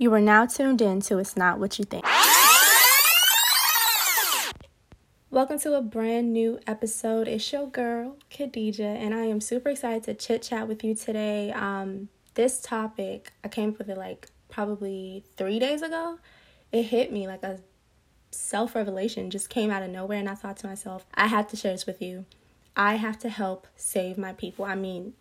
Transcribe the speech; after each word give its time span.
You 0.00 0.14
are 0.14 0.20
now 0.22 0.46
tuned 0.46 0.80
in 0.80 1.00
to 1.02 1.18
It's 1.18 1.36
Not 1.36 1.58
What 1.58 1.78
You 1.78 1.84
Think. 1.84 2.06
Welcome 5.30 5.58
to 5.58 5.74
a 5.74 5.82
brand 5.82 6.32
new 6.32 6.58
episode. 6.66 7.28
It's 7.28 7.52
your 7.52 7.66
girl, 7.66 8.16
Khadija, 8.30 8.80
and 8.80 9.14
I 9.14 9.26
am 9.26 9.42
super 9.42 9.68
excited 9.68 10.04
to 10.04 10.14
chit 10.14 10.40
chat 10.40 10.68
with 10.68 10.82
you 10.82 10.94
today. 10.94 11.52
Um, 11.52 12.08
this 12.32 12.62
topic, 12.62 13.34
I 13.44 13.48
came 13.48 13.68
up 13.68 13.78
with 13.78 13.90
it 13.90 13.98
like 13.98 14.28
probably 14.48 15.22
three 15.36 15.58
days 15.58 15.82
ago. 15.82 16.18
It 16.72 16.84
hit 16.84 17.12
me 17.12 17.26
like 17.26 17.42
a 17.42 17.60
self 18.30 18.74
revelation, 18.74 19.28
just 19.28 19.50
came 19.50 19.70
out 19.70 19.82
of 19.82 19.90
nowhere, 19.90 20.18
and 20.18 20.30
I 20.30 20.34
thought 20.34 20.56
to 20.60 20.66
myself, 20.66 21.04
I 21.12 21.26
have 21.26 21.46
to 21.48 21.58
share 21.58 21.72
this 21.72 21.84
with 21.84 22.00
you. 22.00 22.24
I 22.74 22.94
have 22.94 23.18
to 23.18 23.28
help 23.28 23.66
save 23.76 24.16
my 24.16 24.32
people. 24.32 24.64
I 24.64 24.76
mean, 24.76 25.12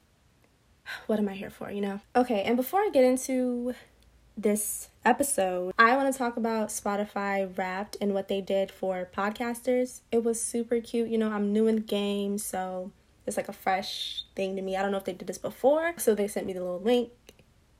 what 1.07 1.19
am 1.19 1.27
I 1.27 1.33
here 1.33 1.49
for, 1.49 1.69
you 1.69 1.81
know? 1.81 1.99
Okay, 2.15 2.43
and 2.43 2.55
before 2.55 2.79
I 2.79 2.89
get 2.93 3.03
into 3.03 3.75
this 4.41 4.89
episode, 5.03 5.73
I 5.77 5.95
want 5.97 6.11
to 6.11 6.17
talk 6.17 6.37
about 6.37 6.69
Spotify 6.69 7.57
Wrapped 7.57 7.97
and 7.99 8.13
what 8.13 8.27
they 8.29 8.41
did 8.41 8.71
for 8.71 9.09
podcasters. 9.15 10.01
It 10.11 10.23
was 10.23 10.41
super 10.41 10.79
cute. 10.79 11.09
You 11.09 11.17
know, 11.17 11.31
I'm 11.31 11.51
new 11.51 11.67
in 11.67 11.75
the 11.75 11.81
game, 11.81 12.37
so 12.37 12.91
it's 13.25 13.37
like 13.37 13.49
a 13.49 13.53
fresh 13.53 14.23
thing 14.35 14.55
to 14.55 14.61
me. 14.61 14.77
I 14.77 14.81
don't 14.81 14.91
know 14.91 14.97
if 14.97 15.05
they 15.05 15.13
did 15.13 15.27
this 15.27 15.37
before. 15.37 15.93
So 15.97 16.15
they 16.15 16.27
sent 16.27 16.47
me 16.47 16.53
the 16.53 16.61
little 16.61 16.79
link 16.79 17.11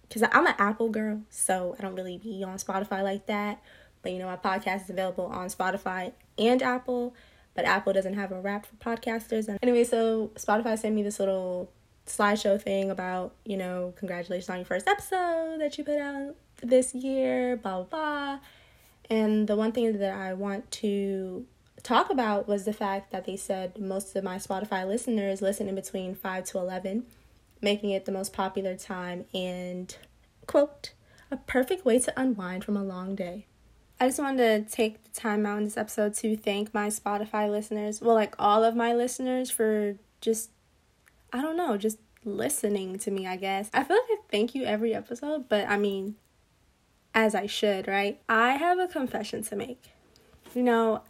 because 0.08 0.24
I'm 0.24 0.48
an 0.48 0.56
Apple 0.58 0.90
girl, 0.90 1.22
so 1.30 1.76
I 1.80 1.82
don't 1.82 1.96
really 1.96 2.18
be 2.18 2.44
on 2.44 2.58
Spotify 2.58 3.04
like 3.04 3.28
that. 3.28 3.62
But 4.02 4.12
you 4.12 4.20
know, 4.20 4.28
my 4.28 4.38
podcast 4.38 4.84
is 4.84 4.90
available 4.90 5.26
on 5.28 5.48
Spotify 5.48 6.14
and 6.38 6.62
Apple, 6.62 7.16
but 7.54 7.66
Apple 7.66 7.94
doesn't 7.94 8.16
have 8.16 8.32
a 8.32 8.40
wrap 8.40 8.66
for 8.66 8.76
podcasters. 8.76 9.48
And 9.48 9.60
anyway, 9.62 9.84
so 9.86 10.32
Spotify 10.36 10.78
sent 10.78 10.96
me 10.96 11.04
this 11.04 11.20
little 11.20 11.72
slideshow 12.06 12.62
thing 12.62 12.90
about, 12.90 13.36
you 13.46 13.56
know, 13.56 13.94
congratulations 13.98 14.50
on 14.50 14.58
your 14.58 14.66
first 14.66 14.88
episode 14.88 15.60
that 15.60 15.78
you 15.78 15.84
put 15.84 16.00
out 16.00 16.36
this 16.62 16.94
year, 16.94 17.58
blah, 17.58 17.84
blah, 17.84 17.86
blah. 17.86 18.40
And 19.10 19.48
the 19.48 19.56
one 19.56 19.72
thing 19.72 19.98
that 19.98 20.16
I 20.16 20.34
want 20.34 20.70
to 20.72 21.46
talk 21.82 22.10
about 22.10 22.48
was 22.48 22.66
the 22.66 22.74
fact 22.74 23.12
that 23.12 23.26
they 23.26 23.38
said 23.38 23.80
most 23.80 24.16
of 24.16 24.24
my 24.24 24.38
Spotify 24.38 24.88
listeners 24.88 25.42
listen 25.42 25.68
in 25.68 25.76
between 25.76 26.14
5 26.14 26.44
to 26.46 26.60
11, 26.60 27.06
making 27.62 27.92
it 27.92 28.06
the 28.06 28.12
most 28.12 28.34
popular 28.34 28.76
time 28.76 29.26
and, 29.34 29.96
quote, 30.46 30.94
a 31.32 31.38
perfect 31.38 31.86
way 31.86 32.00
to 32.00 32.20
unwind 32.20 32.64
from 32.64 32.78
a 32.78 32.84
long 32.84 33.16
day. 33.16 33.46
I 34.00 34.08
just 34.08 34.20
wanted 34.20 34.68
to 34.68 34.76
take 34.76 35.04
the 35.04 35.20
time 35.20 35.46
out 35.46 35.58
in 35.58 35.66
this 35.66 35.78
episode 35.78 36.14
to 36.16 36.38
thank 36.38 36.74
my 36.74 36.88
Spotify 36.88 37.50
listeners, 37.50 38.02
well, 38.02 38.16
like 38.16 38.36
all 38.40 38.64
of 38.64 38.76
my 38.76 38.94
listeners, 38.94 39.52
for 39.52 39.96
just, 40.22 40.52
I 41.34 41.42
don't 41.42 41.58
know, 41.58 41.78
just 41.78 41.98
listening 42.24 42.98
to 43.00 43.12
me, 43.12 43.28
I 43.28 43.36
guess. 43.36 43.70
I 43.74 43.84
feel 43.84 43.98
like 43.98 44.06
I 44.10 44.18
thank 44.30 44.56
you 44.56 44.64
every 44.64 44.94
episode, 44.94 45.50
but 45.50 45.68
I 45.68 45.78
mean, 45.78 46.16
as 47.14 47.36
I 47.36 47.46
should, 47.46 47.88
right? 47.88 48.20
I 48.28 48.54
have 48.54 48.80
a 48.80 48.88
confession 48.88 49.44
to 49.44 49.56
make. 49.56 49.92
You 50.54 50.64
know, 50.64 51.02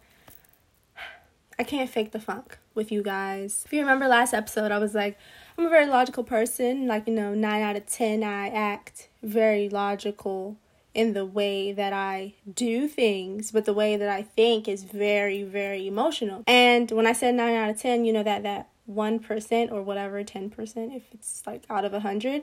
I 1.58 1.64
can't 1.64 1.90
fake 1.90 2.12
the 2.12 2.20
funk 2.20 2.58
with 2.74 2.92
you 2.92 3.04
guys. 3.04 3.64
If 3.66 3.74
you 3.74 3.82
remember 3.82 4.08
last 4.08 4.34
episode, 4.34 4.72
I 4.72 4.78
was 4.78 4.96
like, 4.96 5.18
I'm 5.58 5.66
a 5.66 5.70
very 5.70 5.88
logical 5.88 6.24
person. 6.24 6.88
Like, 6.88 7.08
you 7.08 7.14
know, 7.14 7.34
9 7.34 7.62
out 7.62 7.76
of 7.76 7.86
10, 7.86 8.24
I 8.24 8.48
act 8.48 9.10
very 9.22 9.68
logical 9.68 10.58
in 10.94 11.14
the 11.14 11.26
way 11.26 11.72
that 11.72 11.94
I 11.94 12.34
do 12.52 12.88
things, 12.88 13.52
but 13.52 13.66
the 13.66 13.74
way 13.74 13.96
that 13.96 14.10
I 14.10 14.24
think 14.24 14.68
is 14.68 14.84
very, 14.84 15.44
very 15.44 15.88
emotional. 15.88 16.44
And 16.48 16.90
when 16.92 17.06
I 17.06 17.14
said 17.14 17.36
9 17.36 17.54
out 17.54 17.70
of 17.70 17.80
10, 17.80 18.06
you 18.06 18.14
know, 18.14 18.24
that, 18.24 18.44
that 18.44 18.70
1% 18.90 19.72
or 19.72 19.84
whatever, 19.84 20.24
10%, 20.24 20.96
if 20.96 21.04
it's 21.14 21.44
like 21.46 21.64
out 21.70 21.86
of 21.86 21.92
a 21.92 22.00
100, 22.00 22.42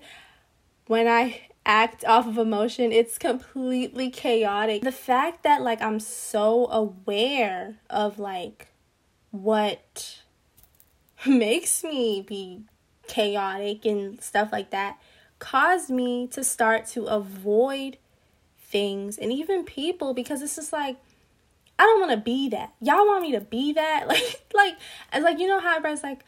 when 0.86 1.08
I 1.08 1.40
act 1.66 2.04
off 2.04 2.26
of 2.26 2.38
emotion, 2.38 2.92
it's 2.92 3.18
completely 3.18 4.08
chaotic. 4.08 4.82
The 4.82 4.92
fact 4.92 5.42
that 5.42 5.62
like 5.62 5.82
I'm 5.82 6.00
so 6.00 6.66
aware 6.68 7.76
of 7.90 8.18
like 8.18 8.68
what 9.32 10.22
makes 11.26 11.84
me 11.84 12.24
be 12.26 12.62
chaotic 13.08 13.84
and 13.84 14.20
stuff 14.22 14.50
like 14.52 14.70
that 14.70 14.98
caused 15.38 15.90
me 15.90 16.26
to 16.28 16.42
start 16.42 16.86
to 16.86 17.04
avoid 17.04 17.98
things 18.58 19.18
and 19.18 19.32
even 19.32 19.64
people 19.64 20.14
because 20.14 20.42
it's 20.42 20.56
just 20.56 20.72
like 20.72 20.96
I 21.78 21.82
don't 21.82 22.00
want 22.00 22.12
to 22.12 22.16
be 22.16 22.48
that. 22.48 22.72
Y'all 22.80 23.06
want 23.06 23.20
me 23.20 23.32
to 23.32 23.40
be 23.40 23.74
that? 23.74 24.06
Like 24.08 24.46
like 24.54 24.76
as 25.12 25.22
like 25.24 25.38
you 25.38 25.48
know 25.48 25.60
how 25.60 25.76
everybody's 25.76 26.02
like 26.02 26.24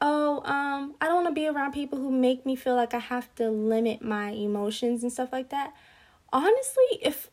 oh, 0.00 0.42
um, 0.44 0.94
I 1.00 1.06
don't 1.06 1.24
want 1.24 1.28
to 1.28 1.32
be 1.32 1.46
around 1.46 1.72
people 1.72 1.98
who 1.98 2.10
make 2.10 2.44
me 2.44 2.56
feel 2.56 2.74
like 2.74 2.94
I 2.94 2.98
have 2.98 3.34
to 3.36 3.50
limit 3.50 4.02
my 4.02 4.30
emotions 4.30 5.02
and 5.02 5.12
stuff 5.12 5.30
like 5.32 5.50
that. 5.50 5.74
Honestly, 6.32 6.98
if 7.02 7.30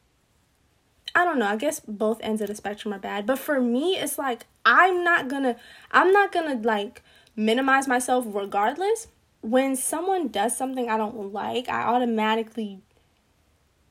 I 1.15 1.25
don't 1.25 1.39
know, 1.39 1.47
I 1.47 1.57
guess 1.57 1.79
both 1.79 2.19
ends 2.21 2.41
of 2.41 2.47
the 2.47 2.55
spectrum 2.55 2.93
are 2.93 2.99
bad, 2.99 3.25
but 3.25 3.37
for 3.37 3.61
me, 3.61 3.97
it's 3.97 4.17
like 4.17 4.45
I'm 4.65 5.03
not 5.03 5.27
gonna, 5.27 5.57
I'm 5.91 6.11
not 6.11 6.31
gonna 6.31 6.55
like 6.55 7.03
minimize 7.35 7.87
myself 7.87 8.25
regardless. 8.27 9.07
When 9.41 9.75
someone 9.75 10.29
does 10.29 10.55
something 10.57 10.89
I 10.89 10.97
don't 10.97 11.33
like, 11.33 11.67
I 11.67 11.83
automatically, 11.83 12.79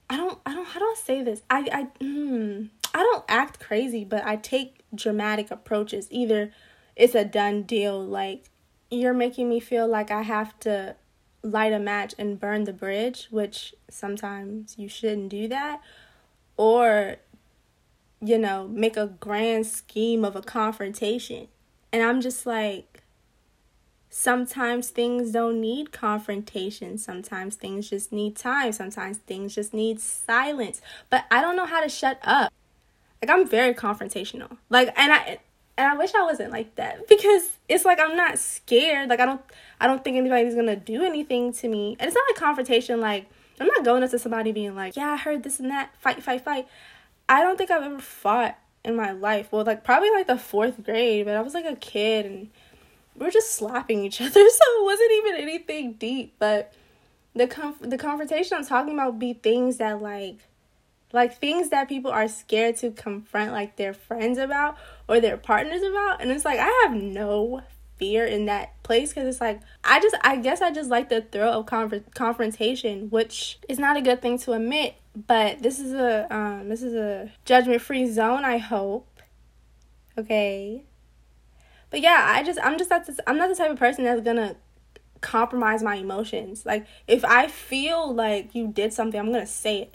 I 0.08 0.16
don't, 0.16 0.38
I 0.46 0.54
don't, 0.54 0.66
how 0.66 0.80
do 0.80 0.86
I 0.86 0.94
say 0.96 1.22
this? 1.22 1.42
I, 1.50 1.68
I, 1.70 2.04
hmm, 2.04 2.64
I 2.94 2.98
don't 2.98 3.24
act 3.28 3.60
crazy, 3.60 4.02
but 4.04 4.24
I 4.24 4.36
take 4.36 4.80
dramatic 4.94 5.50
approaches. 5.50 6.08
Either 6.10 6.52
it's 6.96 7.14
a 7.14 7.24
done 7.24 7.62
deal, 7.62 8.02
like 8.02 8.48
you're 8.92 9.14
making 9.14 9.48
me 9.48 9.58
feel 9.58 9.88
like 9.88 10.10
I 10.10 10.22
have 10.22 10.58
to 10.60 10.96
light 11.42 11.72
a 11.72 11.78
match 11.78 12.14
and 12.18 12.38
burn 12.38 12.64
the 12.64 12.72
bridge, 12.72 13.26
which 13.30 13.74
sometimes 13.88 14.76
you 14.78 14.88
shouldn't 14.88 15.30
do 15.30 15.48
that, 15.48 15.80
or, 16.56 17.16
you 18.20 18.38
know, 18.38 18.68
make 18.68 18.96
a 18.96 19.06
grand 19.06 19.66
scheme 19.66 20.24
of 20.24 20.36
a 20.36 20.42
confrontation. 20.42 21.48
And 21.92 22.02
I'm 22.02 22.20
just 22.20 22.46
like, 22.46 23.02
sometimes 24.08 24.90
things 24.90 25.32
don't 25.32 25.60
need 25.60 25.90
confrontation. 25.90 26.98
Sometimes 26.98 27.56
things 27.56 27.88
just 27.88 28.12
need 28.12 28.36
time. 28.36 28.72
Sometimes 28.72 29.18
things 29.18 29.54
just 29.54 29.72
need 29.72 30.00
silence. 30.00 30.80
But 31.10 31.24
I 31.30 31.40
don't 31.40 31.56
know 31.56 31.66
how 31.66 31.82
to 31.82 31.88
shut 31.88 32.18
up. 32.22 32.52
Like, 33.20 33.30
I'm 33.30 33.48
very 33.48 33.72
confrontational. 33.72 34.58
Like, 34.68 34.92
and 34.96 35.12
I, 35.12 35.38
and 35.82 35.90
I 35.90 35.96
wish 35.96 36.14
I 36.14 36.22
wasn't 36.22 36.52
like 36.52 36.76
that 36.76 37.08
because 37.08 37.42
it's 37.68 37.84
like 37.84 37.98
I'm 37.98 38.16
not 38.16 38.38
scared. 38.38 39.08
Like 39.08 39.18
I 39.18 39.26
don't 39.26 39.40
I 39.80 39.88
don't 39.88 40.04
think 40.04 40.16
anybody's 40.16 40.54
gonna 40.54 40.76
do 40.76 41.02
anything 41.02 41.52
to 41.54 41.66
me. 41.66 41.96
And 41.98 42.06
it's 42.06 42.14
not 42.14 42.36
a 42.36 42.38
confrontation 42.38 43.00
like 43.00 43.26
I'm 43.60 43.66
not 43.66 43.84
going 43.84 44.04
up 44.04 44.10
to 44.12 44.18
somebody 44.20 44.52
being 44.52 44.76
like, 44.76 44.94
Yeah, 44.94 45.10
I 45.10 45.16
heard 45.16 45.42
this 45.42 45.58
and 45.58 45.70
that, 45.72 45.90
fight, 45.98 46.22
fight, 46.22 46.42
fight. 46.44 46.68
I 47.28 47.42
don't 47.42 47.58
think 47.58 47.72
I've 47.72 47.82
ever 47.82 47.98
fought 47.98 48.56
in 48.84 48.94
my 48.94 49.10
life. 49.10 49.48
Well 49.50 49.64
like 49.64 49.82
probably 49.82 50.12
like 50.12 50.28
the 50.28 50.38
fourth 50.38 50.84
grade, 50.84 51.26
but 51.26 51.34
I 51.34 51.40
was 51.40 51.52
like 51.52 51.66
a 51.66 51.74
kid 51.74 52.26
and 52.26 52.50
we 53.16 53.26
are 53.26 53.32
just 53.32 53.50
slapping 53.52 54.04
each 54.04 54.20
other, 54.20 54.30
so 54.30 54.40
it 54.40 54.84
wasn't 54.84 55.12
even 55.16 55.34
anything 55.42 55.94
deep. 55.94 56.34
But 56.38 56.72
the 57.34 57.48
conf- 57.48 57.80
the 57.80 57.98
confrontation 57.98 58.56
I'm 58.56 58.64
talking 58.64 58.94
about 58.94 59.18
be 59.18 59.32
things 59.32 59.78
that 59.78 60.00
like 60.00 60.36
like 61.12 61.38
things 61.38 61.68
that 61.70 61.88
people 61.88 62.10
are 62.10 62.28
scared 62.28 62.76
to 62.76 62.90
confront 62.90 63.52
like 63.52 63.76
their 63.76 63.92
friends 63.92 64.38
about 64.38 64.76
or 65.08 65.20
their 65.20 65.36
partners 65.36 65.82
about. 65.82 66.20
And 66.20 66.30
it's 66.30 66.44
like 66.44 66.58
i 66.58 66.86
have 66.86 66.94
no 66.94 67.62
fear 67.98 68.24
in 68.26 68.46
that 68.46 68.82
place 68.82 69.10
because 69.10 69.28
it's 69.28 69.40
like 69.40 69.60
i 69.84 70.00
just 70.00 70.16
i 70.22 70.34
guess 70.36 70.60
i 70.60 70.72
just 70.72 70.90
like 70.90 71.08
the 71.08 71.20
thrill 71.20 71.60
of 71.60 71.66
conf- 71.66 72.02
confrontation 72.14 73.08
which 73.10 73.60
is 73.68 73.78
not 73.78 73.96
a 73.96 74.00
good 74.00 74.20
thing 74.20 74.38
to 74.38 74.52
admit. 74.52 74.94
But 75.14 75.62
this 75.62 75.78
is 75.78 75.92
a 75.92 76.34
um 76.34 76.68
this 76.68 76.82
is 76.82 76.94
a 76.94 77.30
judgment 77.44 77.82
free 77.82 78.10
zone 78.10 78.44
i 78.44 78.58
hope. 78.58 79.08
Okay? 80.16 80.84
But 81.90 82.00
yeah 82.00 82.26
i 82.28 82.42
just 82.42 82.58
i'm 82.62 82.78
just 82.78 82.90
not 82.90 83.06
this, 83.06 83.20
i'm 83.26 83.36
not 83.36 83.48
the 83.50 83.54
type 83.54 83.70
of 83.70 83.78
person 83.78 84.04
that's 84.04 84.22
gonna 84.22 84.56
compromise 85.20 85.82
my 85.82 85.96
emotions. 85.96 86.64
Like 86.64 86.86
if 87.06 87.24
i 87.24 87.46
feel 87.46 88.12
like 88.12 88.54
you 88.54 88.68
did 88.68 88.92
something 88.92 89.20
i'm 89.20 89.30
gonna 89.30 89.46
say 89.46 89.82
it 89.82 89.94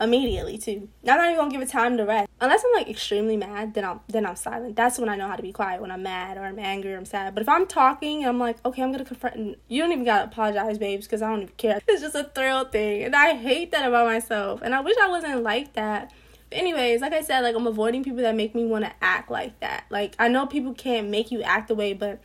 immediately 0.00 0.58
too. 0.58 0.88
I'm 1.06 1.18
not 1.18 1.26
even 1.26 1.36
gonna 1.36 1.50
give 1.50 1.62
it 1.62 1.68
time 1.68 1.96
to 1.96 2.04
rest. 2.04 2.28
Unless 2.40 2.64
I'm 2.64 2.72
like 2.74 2.88
extremely 2.88 3.36
mad, 3.36 3.74
then 3.74 3.84
I'm 3.84 4.00
then 4.08 4.26
I'm 4.26 4.36
silent. 4.36 4.76
That's 4.76 4.98
when 4.98 5.08
I 5.08 5.16
know 5.16 5.28
how 5.28 5.36
to 5.36 5.42
be 5.42 5.52
quiet 5.52 5.80
when 5.80 5.90
I'm 5.90 6.02
mad 6.02 6.36
or 6.36 6.42
I'm 6.42 6.58
angry 6.58 6.92
or 6.92 6.96
I'm 6.96 7.04
sad. 7.04 7.34
But 7.34 7.42
if 7.42 7.48
I'm 7.48 7.66
talking 7.66 8.18
and 8.18 8.28
I'm 8.28 8.38
like, 8.38 8.56
okay, 8.64 8.82
I'm 8.82 8.92
gonna 8.92 9.04
confront, 9.04 9.36
and 9.36 9.56
you 9.68 9.80
don't 9.82 9.92
even 9.92 10.04
gotta 10.04 10.24
apologize, 10.24 10.78
babes, 10.78 11.06
because 11.06 11.22
I 11.22 11.28
don't 11.28 11.42
even 11.42 11.54
care. 11.56 11.80
It's 11.88 12.02
just 12.02 12.14
a 12.14 12.24
thrill 12.24 12.64
thing, 12.64 13.04
and 13.04 13.14
I 13.14 13.34
hate 13.34 13.70
that 13.72 13.86
about 13.86 14.06
myself. 14.06 14.62
And 14.62 14.74
I 14.74 14.80
wish 14.80 14.96
I 15.00 15.08
wasn't 15.08 15.42
like 15.42 15.74
that. 15.74 16.12
But 16.50 16.58
anyways, 16.58 17.00
like 17.00 17.12
I 17.12 17.22
said, 17.22 17.40
like 17.40 17.54
I'm 17.54 17.66
avoiding 17.66 18.02
people 18.02 18.22
that 18.22 18.34
make 18.34 18.54
me 18.54 18.66
want 18.66 18.84
to 18.84 18.92
act 19.00 19.30
like 19.30 19.58
that. 19.60 19.84
Like 19.90 20.16
I 20.18 20.28
know 20.28 20.46
people 20.46 20.74
can't 20.74 21.08
make 21.08 21.30
you 21.30 21.42
act 21.42 21.68
the 21.68 21.74
way, 21.74 21.92
but 21.92 22.20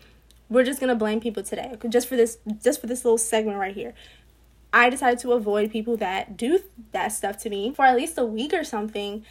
we're 0.49 0.63
just 0.63 0.79
gonna 0.79 0.95
blame 0.95 1.19
people 1.19 1.44
today, 1.44 1.77
just 1.88 2.07
for 2.07 2.15
this, 2.15 2.39
just 2.63 2.81
for 2.81 2.88
this 2.88 3.05
little 3.05 3.19
segment 3.19 3.59
right 3.59 3.75
here. 3.75 3.94
I 4.71 4.89
decided 4.89 5.19
to 5.19 5.33
avoid 5.33 5.71
people 5.71 5.98
that 5.98 6.38
do 6.38 6.60
that 6.92 7.10
stuff 7.10 7.38
to 7.39 7.50
me 7.50 7.74
for 7.74 7.86
at 7.86 7.95
least 7.95 8.18
a 8.18 8.25
week 8.25 8.54
or 8.54 8.63
something. 8.63 9.25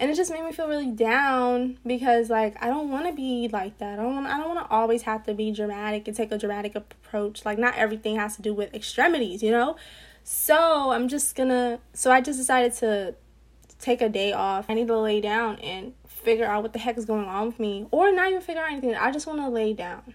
And 0.00 0.10
it 0.10 0.16
just 0.16 0.30
made 0.30 0.44
me 0.44 0.52
feel 0.52 0.68
really 0.68 0.90
down 0.90 1.78
because 1.86 2.28
like 2.28 2.56
I 2.62 2.66
don't 2.66 2.90
want 2.90 3.06
to 3.06 3.12
be 3.12 3.48
like 3.52 3.78
that. 3.78 3.98
I 3.98 4.02
don't 4.02 4.14
wanna, 4.14 4.28
I 4.28 4.38
don't 4.38 4.54
want 4.54 4.68
to 4.68 4.74
always 4.74 5.02
have 5.02 5.24
to 5.24 5.34
be 5.34 5.52
dramatic 5.52 6.08
and 6.08 6.16
take 6.16 6.32
a 6.32 6.38
dramatic 6.38 6.74
approach. 6.74 7.44
Like 7.44 7.58
not 7.58 7.76
everything 7.76 8.16
has 8.16 8.36
to 8.36 8.42
do 8.42 8.52
with 8.52 8.74
extremities, 8.74 9.42
you 9.42 9.50
know? 9.50 9.76
So 10.24 10.90
I'm 10.90 11.08
just 11.08 11.36
gonna. 11.36 11.80
So 11.92 12.10
I 12.10 12.20
just 12.20 12.38
decided 12.38 12.74
to 12.74 13.14
take 13.78 14.00
a 14.00 14.08
day 14.08 14.32
off. 14.32 14.66
I 14.68 14.74
need 14.74 14.86
to 14.88 14.98
lay 14.98 15.20
down 15.20 15.58
and 15.58 15.92
figure 16.06 16.46
out 16.46 16.62
what 16.62 16.72
the 16.72 16.78
heck 16.78 16.96
is 16.96 17.04
going 17.04 17.26
on 17.26 17.46
with 17.46 17.60
me, 17.60 17.86
or 17.90 18.10
not 18.10 18.30
even 18.30 18.40
figure 18.40 18.62
out 18.62 18.72
anything. 18.72 18.94
I 18.94 19.12
just 19.12 19.26
want 19.26 19.40
to 19.40 19.48
lay 19.48 19.74
down 19.74 20.14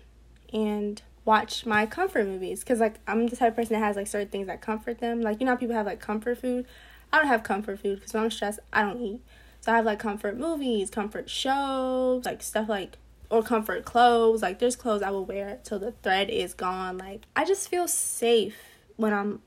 and 0.51 1.01
watch 1.25 1.65
my 1.65 1.85
comfort 1.85 2.25
movies 2.25 2.61
because 2.61 2.79
like 2.79 2.95
I'm 3.07 3.27
the 3.27 3.35
type 3.35 3.49
of 3.49 3.55
person 3.55 3.73
that 3.73 3.85
has 3.85 3.95
like 3.95 4.07
certain 4.07 4.29
things 4.29 4.47
that 4.47 4.61
comfort 4.61 4.99
them. 4.99 5.21
Like 5.21 5.39
you 5.39 5.45
know 5.45 5.55
people 5.55 5.75
have 5.75 5.85
like 5.85 5.99
comfort 5.99 6.39
food. 6.39 6.65
I 7.11 7.17
don't 7.17 7.27
have 7.27 7.43
comfort 7.43 7.79
food 7.79 7.99
because 7.99 8.13
when 8.13 8.23
I'm 8.23 8.31
stressed, 8.31 8.59
I 8.71 8.81
don't 8.81 9.01
eat. 9.01 9.21
So 9.61 9.71
I 9.71 9.77
have 9.77 9.85
like 9.85 9.99
comfort 9.99 10.37
movies, 10.37 10.89
comfort 10.89 11.29
shows, 11.29 12.25
like 12.25 12.41
stuff 12.41 12.69
like 12.69 12.97
or 13.29 13.43
comfort 13.43 13.85
clothes. 13.85 14.41
Like 14.41 14.59
there's 14.59 14.75
clothes 14.75 15.01
I 15.01 15.11
will 15.11 15.25
wear 15.25 15.59
till 15.63 15.79
the 15.79 15.91
thread 15.91 16.29
is 16.29 16.53
gone. 16.53 16.97
Like 16.97 17.25
I 17.35 17.45
just 17.45 17.69
feel 17.69 17.87
safe 17.87 18.57
when 18.95 19.13
I'm 19.13 19.41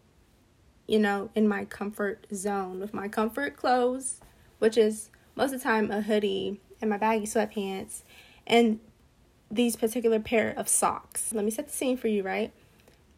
you 0.87 0.99
know, 0.99 1.31
in 1.35 1.49
my 1.49 1.65
comfort 1.65 2.27
zone 2.35 2.81
with 2.81 2.93
my 2.93 3.09
comfort 3.09 3.57
clothes, 3.57 4.21
which 4.59 4.77
is 4.77 5.11
most 5.37 5.53
of 5.53 5.61
the 5.61 5.65
time 5.65 5.91
a 5.91 6.03
hoodie 6.03 6.61
and 6.81 6.91
my 6.91 6.99
baggy 6.99 7.25
sweatpants 7.25 8.03
and 8.47 8.81
these 9.53 9.77
particular 9.77 10.19
pair 10.19 10.55
of 10.57 10.69
socks. 10.69 11.33
Let 11.33 11.45
me 11.45 11.51
set 11.51 11.69
the 11.69 11.73
scene 11.73 11.97
for 11.97 12.09
you, 12.09 12.23
right? 12.23 12.53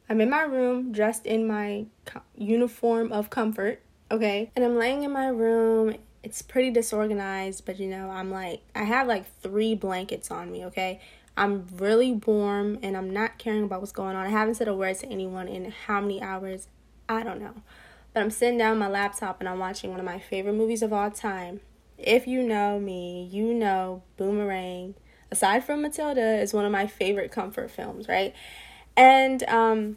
I'm 0.08 0.20
in 0.20 0.28
my 0.28 0.42
room 0.42 0.92
dressed 0.92 1.24
in 1.24 1.46
my 1.46 1.86
co- 2.04 2.22
uniform 2.36 3.12
of 3.12 3.30
comfort, 3.30 3.80
okay? 4.10 4.50
And 4.54 4.64
I'm 4.64 4.76
laying 4.76 5.04
in 5.04 5.12
my 5.12 5.28
room. 5.28 5.94
It's 6.22 6.42
pretty 6.42 6.70
disorganized, 6.70 7.64
but 7.64 7.78
you 7.78 7.88
know, 7.88 8.10
I'm 8.10 8.30
like, 8.30 8.62
I 8.74 8.82
have 8.82 9.06
like 9.06 9.24
three 9.40 9.74
blankets 9.74 10.30
on 10.30 10.50
me, 10.50 10.64
okay? 10.66 11.00
I'm 11.36 11.66
really 11.76 12.12
warm 12.12 12.78
and 12.82 12.96
I'm 12.96 13.10
not 13.10 13.38
caring 13.38 13.64
about 13.64 13.80
what's 13.80 13.92
going 13.92 14.16
on. 14.16 14.26
I 14.26 14.30
haven't 14.30 14.56
said 14.56 14.68
a 14.68 14.74
word 14.74 14.98
to 14.98 15.06
anyone 15.06 15.48
in 15.48 15.70
how 15.70 16.00
many 16.00 16.20
hours 16.20 16.68
I 17.08 17.22
don't 17.22 17.40
know. 17.40 17.54
But 18.12 18.22
I'm 18.22 18.30
sitting 18.30 18.58
down 18.58 18.78
my 18.78 18.88
laptop 18.88 19.40
and 19.40 19.48
I'm 19.48 19.58
watching 19.58 19.90
one 19.90 20.00
of 20.00 20.06
my 20.06 20.18
favorite 20.18 20.52
movies 20.54 20.82
of 20.82 20.92
all 20.92 21.10
time. 21.10 21.60
If 21.98 22.26
you 22.26 22.42
know 22.42 22.78
me, 22.78 23.28
you 23.30 23.54
know 23.54 24.02
Boomerang, 24.16 24.94
aside 25.30 25.64
from 25.64 25.82
Matilda, 25.82 26.40
is 26.40 26.52
one 26.52 26.64
of 26.64 26.72
my 26.72 26.86
favorite 26.86 27.30
comfort 27.30 27.70
films, 27.70 28.08
right? 28.08 28.34
And 28.96 29.42
um 29.44 29.96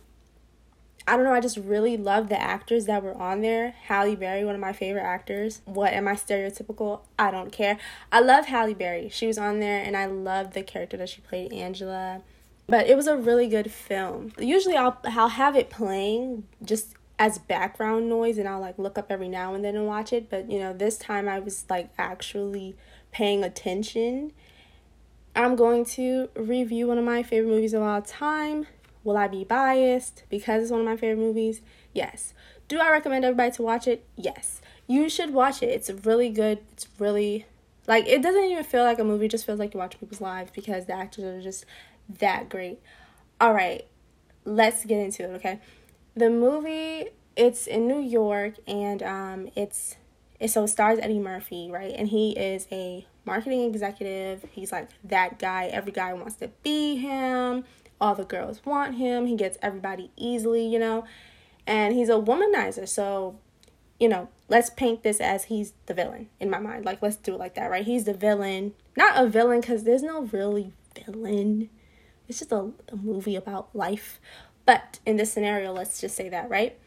I 1.09 1.15
don't 1.15 1.23
know, 1.23 1.33
I 1.33 1.39
just 1.39 1.55
really 1.55 1.95
love 1.95 2.27
the 2.27 2.39
actors 2.39 2.85
that 2.85 3.01
were 3.01 3.15
on 3.15 3.39
there. 3.41 3.71
Halle 3.85 4.15
Berry, 4.15 4.43
one 4.43 4.55
of 4.55 4.61
my 4.61 4.73
favorite 4.73 5.03
actors. 5.03 5.61
What 5.63 5.93
am 5.93 6.05
I 6.05 6.15
stereotypical? 6.15 6.99
I 7.17 7.31
don't 7.31 7.49
care. 7.49 7.77
I 8.11 8.19
love 8.19 8.47
Halle 8.47 8.73
Berry. 8.73 9.07
She 9.07 9.25
was 9.25 9.37
on 9.37 9.61
there 9.61 9.81
and 9.81 9.95
I 9.95 10.05
love 10.05 10.53
the 10.53 10.63
character 10.63 10.97
that 10.97 11.07
she 11.07 11.21
played, 11.21 11.53
Angela. 11.53 12.23
But 12.67 12.87
it 12.87 12.97
was 12.97 13.07
a 13.07 13.15
really 13.15 13.47
good 13.47 13.71
film. 13.71 14.33
Usually 14.37 14.75
I'll 14.75 14.97
I'll 15.05 15.29
have 15.29 15.55
it 15.55 15.69
playing 15.69 16.43
just 16.61 16.93
as 17.19 17.37
background 17.37 18.09
noise 18.09 18.37
and 18.37 18.47
I'll 18.47 18.59
like 18.59 18.77
look 18.77 18.97
up 18.97 19.07
every 19.09 19.29
now 19.29 19.53
and 19.53 19.63
then 19.63 19.75
and 19.75 19.87
watch 19.87 20.11
it, 20.11 20.29
but 20.29 20.51
you 20.51 20.59
know, 20.59 20.73
this 20.73 20.97
time 20.97 21.29
I 21.29 21.39
was 21.39 21.65
like 21.69 21.89
actually 21.97 22.75
paying 23.11 23.43
attention. 23.43 24.33
I'm 25.37 25.55
going 25.55 25.85
to 25.85 26.29
review 26.35 26.87
one 26.87 26.97
of 26.97 27.05
my 27.05 27.23
favorite 27.23 27.49
movies 27.49 27.73
of 27.73 27.81
all 27.81 28.01
time. 28.01 28.67
Will 29.03 29.15
I 29.15 29.27
be 29.27 29.43
biased 29.43 30.23
because 30.29 30.63
it's 30.63 30.71
one 30.71 30.81
of 30.81 30.85
my 30.85 30.97
favorite 30.97 31.23
movies? 31.23 31.61
Yes. 31.93 32.33
Do 32.67 32.79
I 32.79 32.91
recommend 32.91 33.23
everybody 33.23 33.51
to 33.51 33.61
watch 33.61 33.87
it? 33.87 34.03
Yes. 34.15 34.61
You 34.87 35.07
should 35.07 35.33
watch 35.33 35.63
it. 35.63 35.67
It's 35.67 35.89
really 36.05 36.29
good. 36.29 36.59
It's 36.73 36.87
really 36.99 37.45
like 37.87 38.05
it 38.07 38.21
doesn't 38.21 38.43
even 38.43 38.63
feel 38.63 38.83
like 38.83 38.99
a 38.99 39.03
movie, 39.03 39.27
it 39.27 39.31
just 39.31 39.45
feels 39.45 39.59
like 39.59 39.73
you 39.73 39.79
watch 39.79 39.97
people's 39.97 40.19
lives 40.19 40.51
because 40.53 40.87
the 40.87 40.93
actors 40.93 41.23
are 41.23 41.41
just 41.41 41.65
that 42.19 42.49
great. 42.49 42.81
All 43.39 43.53
right. 43.53 43.85
Let's 44.43 44.83
get 44.83 44.99
into 44.99 45.23
it, 45.23 45.35
okay? 45.35 45.59
the 46.17 46.29
movie 46.31 47.09
it's 47.35 47.67
in 47.67 47.87
New 47.87 47.99
York 47.99 48.55
and 48.67 49.03
um 49.03 49.49
it's 49.55 49.95
it 50.39 50.49
so 50.49 50.65
stars 50.65 50.99
Eddie 50.99 51.19
Murphy, 51.19 51.69
right? 51.71 51.93
And 51.95 52.07
he 52.07 52.31
is 52.31 52.67
a 52.71 53.05
marketing 53.27 53.61
executive. 53.61 54.43
He's 54.51 54.71
like 54.71 54.89
that 55.03 55.37
guy. 55.37 55.65
Every 55.65 55.91
guy 55.91 56.13
wants 56.13 56.35
to 56.37 56.47
be 56.63 56.95
him. 56.95 57.65
All 58.01 58.15
the 58.15 58.23
girls 58.23 58.65
want 58.65 58.95
him. 58.95 59.27
He 59.27 59.35
gets 59.35 59.57
everybody 59.61 60.09
easily, 60.15 60.65
you 60.65 60.79
know. 60.79 61.05
And 61.67 61.93
he's 61.93 62.09
a 62.09 62.13
womanizer. 62.13 62.87
So, 62.87 63.37
you 63.99 64.07
know, 64.07 64.29
let's 64.47 64.69
paint 64.71 65.03
this 65.03 65.19
as 65.19 65.45
he's 65.45 65.73
the 65.85 65.93
villain 65.93 66.29
in 66.39 66.49
my 66.49 66.59
mind. 66.59 66.85
Like, 66.85 67.01
let's 67.01 67.17
do 67.17 67.35
it 67.35 67.39
like 67.39 67.55
that, 67.55 67.69
right? 67.69 67.85
He's 67.85 68.05
the 68.05 68.13
villain. 68.13 68.73
Not 68.95 69.23
a 69.23 69.27
villain 69.27 69.61
because 69.61 69.83
there's 69.83 70.03
no 70.03 70.21
really 70.21 70.71
villain. 71.05 71.69
It's 72.27 72.39
just 72.39 72.51
a, 72.51 72.71
a 72.91 72.95
movie 72.95 73.35
about 73.35 73.75
life. 73.75 74.19
But 74.65 74.99
in 75.05 75.17
this 75.17 75.31
scenario, 75.31 75.71
let's 75.73 75.99
just 75.99 76.15
say 76.15 76.29
that, 76.29 76.49
right? 76.49 76.77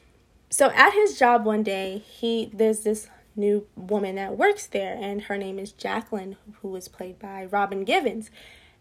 So 0.48 0.70
at 0.70 0.92
his 0.92 1.18
job 1.18 1.44
one 1.44 1.62
day, 1.62 1.98
he 1.98 2.50
there's 2.52 2.80
this 2.80 3.08
new 3.36 3.66
woman 3.76 4.16
that 4.16 4.36
works 4.36 4.66
there 4.66 4.96
and 5.00 5.22
her 5.22 5.36
name 5.36 5.58
is 5.58 5.72
Jacqueline 5.72 6.36
who 6.60 6.74
is 6.76 6.88
played 6.88 7.18
by 7.18 7.46
Robin 7.46 7.84
Givens. 7.84 8.30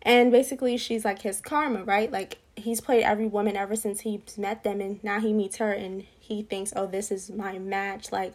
And 0.02 0.32
basically 0.32 0.78
she's 0.78 1.06
like 1.06 1.22
his 1.22 1.42
karma, 1.42 1.84
right? 1.84 2.12
Like 2.12 2.38
he's 2.56 2.82
played 2.82 3.04
every 3.04 3.28
woman 3.28 3.56
ever 3.56 3.76
since 3.76 4.02
he's 4.02 4.38
met 4.38 4.64
them 4.64 4.82
and 4.82 5.04
now 5.04 5.20
he 5.20 5.34
meets 5.34 5.58
her 5.58 5.72
and 5.72 6.06
he 6.20 6.44
thinks, 6.44 6.72
"Oh, 6.76 6.86
this 6.86 7.12
is 7.12 7.30
my 7.30 7.58
match." 7.58 8.12
Like 8.12 8.34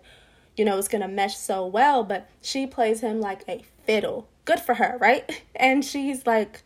you 0.57 0.65
know, 0.65 0.79
it's 0.79 0.89
to 0.89 1.09
mesh 1.09 1.37
so 1.37 1.67
well, 1.67 2.05
but 2.05 2.29
she 2.41 2.67
plays 2.67 3.01
him 3.01 3.21
like 3.21 3.43
a 3.49 3.65
fiddle. 3.85 4.29
Good 4.45 4.61
for 4.61 4.75
her, 4.75 4.97
right? 5.01 5.43
And 5.57 5.85
she's 5.85 6.27
like, 6.27 6.63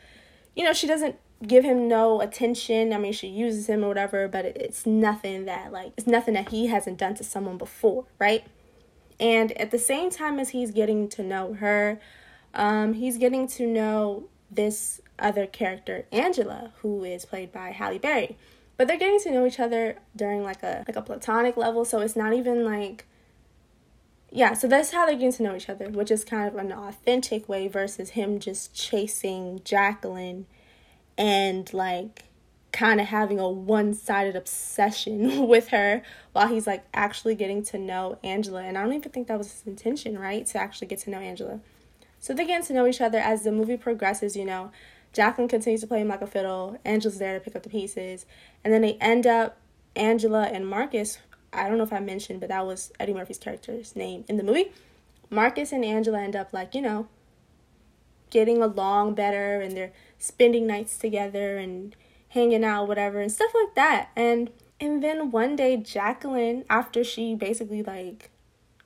you 0.57 0.65
know, 0.65 0.73
she 0.73 0.87
doesn't 0.87 1.17
give 1.47 1.63
him 1.63 1.87
no 1.87 2.21
attention. 2.21 2.93
I 2.93 2.99
mean, 2.99 3.13
she 3.13 3.29
uses 3.29 3.69
him 3.69 3.85
or 3.85 3.89
whatever, 3.89 4.27
but 4.29 4.45
it's 4.45 4.87
nothing 4.87 5.45
that 5.45 5.73
like 5.73 5.93
it's 5.97 6.07
nothing 6.07 6.35
that 6.35 6.49
he 6.49 6.67
hasn't 6.67 6.99
done 6.99 7.15
to 7.15 7.25
someone 7.25 7.59
before, 7.59 8.07
right? 8.19 8.45
And 9.21 9.53
at 9.61 9.71
the 9.71 9.79
same 9.79 10.11
time 10.11 10.39
as 10.39 10.51
he's 10.51 10.71
getting 10.71 11.09
to 11.11 11.23
know 11.23 11.55
her, 11.55 12.01
um, 12.55 12.95
he's 12.95 13.19
getting 13.19 13.49
to 13.49 13.67
know 13.67 14.29
this 14.51 15.01
other 15.19 15.47
character, 15.47 16.07
Angela, 16.13 16.73
who 16.83 17.05
is 17.05 17.25
played 17.25 17.53
by 17.53 17.71
Halle 17.71 17.99
Berry. 17.99 18.37
But 18.77 18.87
they're 18.87 18.97
getting 18.97 19.19
to 19.21 19.31
know 19.33 19.45
each 19.45 19.59
other 19.59 19.97
during 20.15 20.45
like 20.45 20.63
a 20.63 20.85
like 20.87 20.97
a 20.97 21.03
platonic 21.03 21.57
level, 21.57 21.85
so 21.85 22.01
it's 22.01 22.15
not 22.15 22.33
even 22.33 22.65
like 22.65 23.07
yeah, 24.31 24.53
so 24.53 24.69
that's 24.69 24.93
how 24.93 25.07
they're 25.07 25.15
getting 25.15 25.33
to 25.33 25.43
know 25.43 25.57
each 25.57 25.69
other, 25.69 25.89
which 25.89 26.11
is 26.11 26.25
kind 26.25 26.47
of 26.47 26.57
an 26.57 26.71
authentic 26.71 27.49
way 27.49 27.67
versus 27.67 28.11
him 28.11 28.39
just 28.39 28.75
chasing 28.75 29.63
Jacqueline 29.65 30.47
and 31.17 31.73
like 31.73 32.25
kind 32.73 33.01
of 33.01 33.07
having 33.07 33.39
a 33.39 33.49
one-sided 33.49 34.37
obsession 34.37 35.49
with 35.49 35.69
her 35.69 36.03
while 36.33 36.49
he's 36.49 36.67
like 36.67 36.85
actually 36.93 37.35
getting 37.35 37.63
to 37.65 37.79
know 37.79 38.19
Angela 38.23 38.63
and 38.63 38.77
I 38.77 38.83
don't 38.83 38.93
even 38.93 39.11
think 39.11 39.29
that 39.29 39.39
was 39.39 39.51
his 39.51 39.63
intention, 39.67 40.19
right? 40.19 40.45
To 40.47 40.59
actually 40.59 40.89
get 40.89 41.01
to 41.01 41.11
know 41.11 41.19
Angela. 41.19 41.61
So 42.21 42.35
they 42.35 42.47
get 42.47 42.65
to 42.65 42.73
know 42.73 42.87
each 42.87 43.01
other 43.01 43.19
as 43.19 43.45
the 43.45 43.53
movie 43.53 43.77
progresses, 43.77 44.37
you 44.37 44.45
know. 44.45 44.71
Jacqueline 45.13 45.49
continues 45.49 45.81
to 45.81 45.87
play 45.87 46.01
him 46.01 46.09
like 46.09 46.21
a 46.21 46.27
fiddle, 46.27 46.79
Angela's 46.85 47.19
there 47.19 47.35
to 47.35 47.41
pick 47.41 47.57
up 47.57 47.63
the 47.63 47.71
pieces, 47.71 48.27
and 48.63 48.73
then 48.73 48.83
they 48.83 48.95
end 48.95 49.27
up 49.27 49.57
Angela 49.97 50.45
and 50.45 50.67
Marcus. 50.67 51.19
I 51.53 51.69
don't 51.69 51.79
know 51.79 51.85
if 51.85 51.93
I 51.93 52.01
mentioned, 52.01 52.41
but 52.41 52.51
that 52.51 52.67
was 52.67 52.93
Eddie 53.01 53.15
Murphy's 53.15 53.39
character's 53.39 53.97
name 53.97 54.25
in 54.29 54.37
the 54.37 54.43
movie. 54.43 54.71
Marcus 55.31 55.73
and 55.73 55.85
Angela 55.85 56.21
end 56.21 56.37
up 56.37 56.53
like, 56.53 56.75
you 56.75 56.83
know, 56.83 57.09
getting 58.31 58.63
along 58.63 59.15
better 59.15 59.61
and 59.61 59.77
they're 59.77 59.93
spending 60.19 60.67
nights 60.67 60.99
together 60.99 61.57
and 61.57 61.97
hanging 62.29 62.65
out 62.65 62.89
whatever 62.89 63.21
and 63.21 63.33
stuff 63.33 63.51
like 63.55 63.75
that. 63.75 64.11
And 64.17 64.51
and 64.81 65.03
then 65.03 65.31
one 65.31 65.57
day 65.57 65.77
Jacqueline 65.77 66.65
after 66.71 67.03
she 67.03 67.35
basically 67.35 67.83
like 67.83 68.31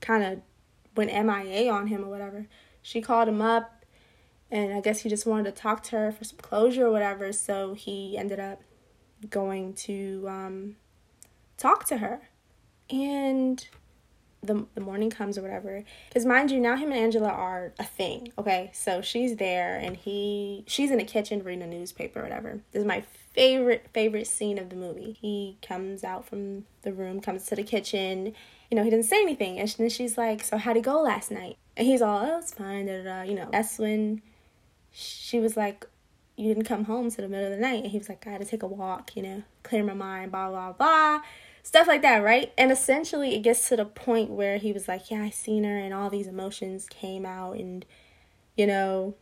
kind 0.00 0.24
of 0.24 0.40
went 0.96 1.12
MIA 1.12 1.70
on 1.72 1.86
him 1.86 2.04
or 2.04 2.08
whatever 2.08 2.46
she 2.82 3.00
called 3.00 3.28
him 3.28 3.40
up 3.40 3.84
and 4.50 4.74
I 4.74 4.80
guess 4.80 5.00
he 5.00 5.08
just 5.08 5.24
wanted 5.24 5.44
to 5.44 5.62
talk 5.62 5.82
to 5.84 5.96
her 5.96 6.12
for 6.12 6.24
some 6.24 6.38
closure 6.38 6.86
or 6.86 6.90
whatever 6.90 7.32
so 7.32 7.74
he 7.74 8.18
ended 8.18 8.40
up 8.40 8.60
going 9.30 9.72
to 9.74 10.26
um 10.28 10.76
talk 11.56 11.84
to 11.86 11.98
her. 11.98 12.28
And 12.90 13.66
the, 14.42 14.66
the 14.74 14.80
morning 14.80 15.08
comes 15.08 15.38
or 15.38 15.42
whatever 15.42 15.84
because 16.08 16.26
mind 16.26 16.50
you 16.50 16.58
now 16.58 16.76
him 16.76 16.90
and 16.90 17.00
angela 17.00 17.28
are 17.28 17.72
a 17.78 17.84
thing 17.84 18.32
okay? 18.36 18.70
So 18.74 19.00
she's 19.00 19.36
there 19.36 19.76
and 19.76 19.96
he 19.96 20.64
she's 20.66 20.90
in 20.90 20.98
the 20.98 21.04
kitchen 21.04 21.44
reading 21.44 21.62
a 21.62 21.66
newspaper 21.66 22.20
or 22.20 22.24
whatever. 22.24 22.60
This 22.72 22.80
is 22.80 22.86
my 22.86 23.04
favorite 23.32 23.86
favorite 23.92 24.26
scene 24.26 24.58
of 24.58 24.70
the 24.70 24.76
movie. 24.76 25.16
He 25.20 25.58
comes 25.66 26.04
out 26.04 26.26
from 26.26 26.64
the 26.82 26.92
room 26.92 27.20
comes 27.20 27.46
to 27.46 27.56
the 27.56 27.62
kitchen. 27.62 28.34
You 28.70 28.76
know 28.76 28.84
he 28.84 28.90
doesn't 28.90 29.04
say 29.04 29.20
anything. 29.22 29.58
And 29.58 29.68
then 29.68 29.88
she's 29.88 30.16
like 30.18 30.42
so 30.42 30.56
how'd 30.56 30.76
it 30.76 30.82
go 30.82 31.00
last 31.02 31.30
night? 31.30 31.56
And 31.76 31.86
he's 31.86 32.02
all 32.02 32.20
oh 32.24 32.38
it's 32.38 32.54
fine 32.54 32.86
da, 32.86 32.98
da, 32.98 33.04
da. 33.04 33.22
you 33.22 33.34
know. 33.34 33.48
That's 33.52 33.78
when 33.78 34.22
she 34.90 35.40
was 35.40 35.56
like 35.56 35.86
you 36.36 36.48
didn't 36.48 36.64
come 36.64 36.84
home 36.84 37.10
to 37.10 37.20
the 37.20 37.28
middle 37.28 37.52
of 37.52 37.58
the 37.58 37.62
night. 37.62 37.82
And 37.82 37.92
he 37.92 37.98
was 37.98 38.08
like 38.08 38.26
i 38.26 38.30
had 38.30 38.40
to 38.40 38.46
take 38.46 38.62
a 38.62 38.66
walk 38.66 39.16
you 39.16 39.22
know 39.22 39.42
clear 39.62 39.82
my 39.82 39.94
mind 39.94 40.32
blah 40.32 40.50
blah 40.50 40.72
blah 40.72 41.20
stuff 41.62 41.86
like 41.86 42.02
that, 42.02 42.18
right? 42.18 42.52
And 42.58 42.70
essentially, 42.72 43.34
it 43.34 43.42
gets 43.42 43.68
to 43.68 43.76
the 43.76 43.84
point 43.84 44.30
where 44.30 44.58
he 44.58 44.72
was 44.72 44.88
like, 44.88 45.10
Yeah, 45.10 45.22
I 45.22 45.30
seen 45.30 45.64
her, 45.64 45.78
and 45.78 45.94
all 45.94 46.10
these 46.10 46.26
emotions 46.26 46.86
came 46.88 47.24
out, 47.24 47.56
and 47.56 47.84
you 48.56 48.66
know, 48.66 49.14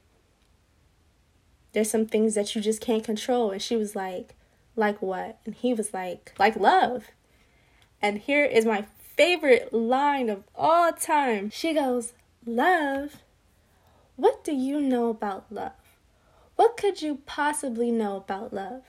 there's 1.73 1.91
some 1.91 2.07
things 2.07 2.35
that 2.35 2.55
you 2.55 2.61
just 2.61 2.81
can't 2.81 3.05
control. 3.05 3.51
And 3.51 3.63
she 3.63 3.77
was 3.77 3.95
like, 3.95 4.35
Like 4.77 5.01
what? 5.01 5.39
And 5.45 5.55
he 5.55 5.75
was 5.75 5.93
like, 5.95 6.33
Like 6.39 6.57
love. 6.57 7.07
And 8.03 8.19
here 8.19 8.45
is 8.45 8.65
my 8.65 8.87
favorite 8.99 9.73
line 9.73 10.31
of 10.31 10.45
all 10.55 10.93
time. 10.93 11.51
She 11.51 11.75
goes, 11.75 12.13
Love? 12.47 13.17
What 14.17 14.45
do 14.45 14.53
you 14.53 14.81
know 14.81 15.09
about 15.09 15.47
love? 15.51 15.73
What 16.57 16.77
could 16.77 17.01
you 17.01 17.21
possibly 17.25 17.91
know 17.91 18.17
about 18.17 18.53
love? 18.53 18.83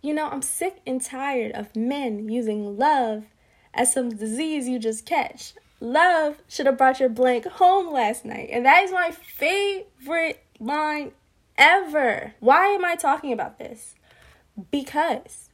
You 0.00 0.14
know, 0.14 0.28
I'm 0.28 0.40
sick 0.40 0.80
and 0.86 1.02
tired 1.02 1.52
of 1.52 1.76
men 1.76 2.28
using 2.28 2.78
love 2.78 3.24
as 3.74 3.92
some 3.92 4.10
disease 4.10 4.66
you 4.68 4.78
just 4.78 5.04
catch. 5.04 5.52
Love 5.80 6.36
should 6.48 6.66
have 6.66 6.78
brought 6.78 7.00
your 7.00 7.08
blank 7.08 7.44
home 7.46 7.92
last 7.92 8.24
night. 8.24 8.48
And 8.50 8.64
that 8.64 8.82
is 8.84 8.92
my 8.92 9.10
favorite 9.10 10.42
line 10.58 11.12
ever. 11.58 12.34
Why 12.40 12.68
am 12.68 12.84
I 12.84 12.94
talking 12.94 13.32
about 13.32 13.58
this? 13.58 13.94
Because 14.70 15.50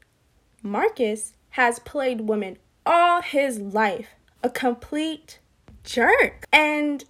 Marcus 0.62 1.34
has 1.50 1.78
played 1.80 2.22
women 2.22 2.58
all 2.86 3.22
his 3.22 3.58
life 3.58 4.08
a 4.42 4.50
complete 4.50 5.40
jerk. 5.82 6.46
And 6.52 7.04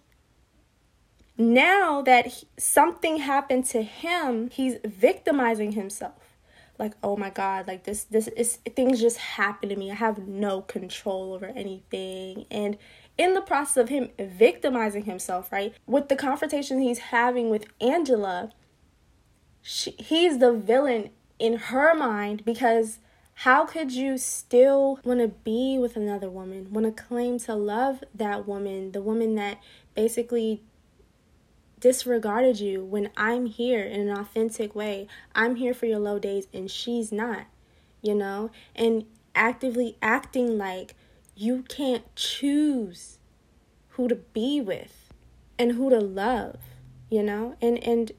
now 1.37 2.01
that 2.03 2.27
he, 2.27 2.47
something 2.57 3.19
happened 3.19 3.65
to 3.67 3.83
him, 3.83 4.49
he's 4.51 4.77
victimizing 4.85 5.73
himself. 5.73 6.39
Like, 6.79 6.95
oh 7.03 7.17
my 7.17 7.31
god, 7.31 7.69
like 7.69 7.85
this 7.85 8.05
this 8.05 8.27
is 8.29 8.57
things 8.75 9.01
just 9.01 9.19
happen 9.19 9.69
to 9.69 9.77
me. 9.77 9.93
I 9.93 9.95
have 9.95 10.27
no 10.27 10.61
control 10.63 11.33
over 11.33 11.47
anything. 11.47 12.47
And 12.51 12.77
in 13.17 13.35
the 13.35 13.41
process 13.41 13.77
of 13.77 13.89
him 13.89 14.11
victimizing 14.19 15.05
himself, 15.05 15.53
right? 15.53 15.73
With 15.87 16.09
the 16.09 16.17
confrontation 16.17 16.81
he's 16.81 16.99
having 16.99 17.49
with 17.49 17.67
Angela, 17.81 18.51
she, 19.67 19.93
he's 19.93 20.39
the 20.39 20.53
villain 20.53 21.09
in 21.39 21.57
her 21.57 21.95
mind 21.95 22.45
because 22.45 22.99
how 23.39 23.65
could 23.65 23.91
you 23.91 24.19
still 24.19 25.01
want 25.05 25.21
to 25.21 25.29
be 25.29 25.79
with 25.79 25.97
another 25.97 26.29
woman, 26.29 26.71
want 26.71 26.95
to 26.95 27.03
claim 27.03 27.39
to 27.41 27.55
love 27.55 28.05
that 28.15 28.47
woman, 28.47 28.93
the 28.93 29.01
woman 29.01 29.35
that 29.37 29.59
basically 29.95 30.63
disregarded 31.81 32.61
you 32.61 32.85
when 32.85 33.11
I'm 33.17 33.47
here 33.47 33.83
in 33.83 34.09
an 34.09 34.17
authentic 34.17 34.75
way. 34.75 35.09
I'm 35.35 35.57
here 35.57 35.73
for 35.73 35.87
your 35.87 35.99
low 35.99 36.19
days 36.19 36.47
and 36.53 36.71
she's 36.71 37.11
not, 37.11 37.47
you 38.03 38.15
know? 38.15 38.51
And 38.77 39.07
actively 39.35 39.97
acting 40.03 40.59
like 40.59 40.95
you 41.35 41.63
can't 41.63 42.05
choose 42.15 43.19
who 43.91 44.09
to 44.09 44.15
be 44.15 44.61
with 44.61 45.11
and 45.59 45.73
who 45.73 45.89
to 45.89 46.01
love, 46.01 46.59
you 47.09 47.23
know? 47.23 47.57
And 47.63 47.83
and 47.83 48.13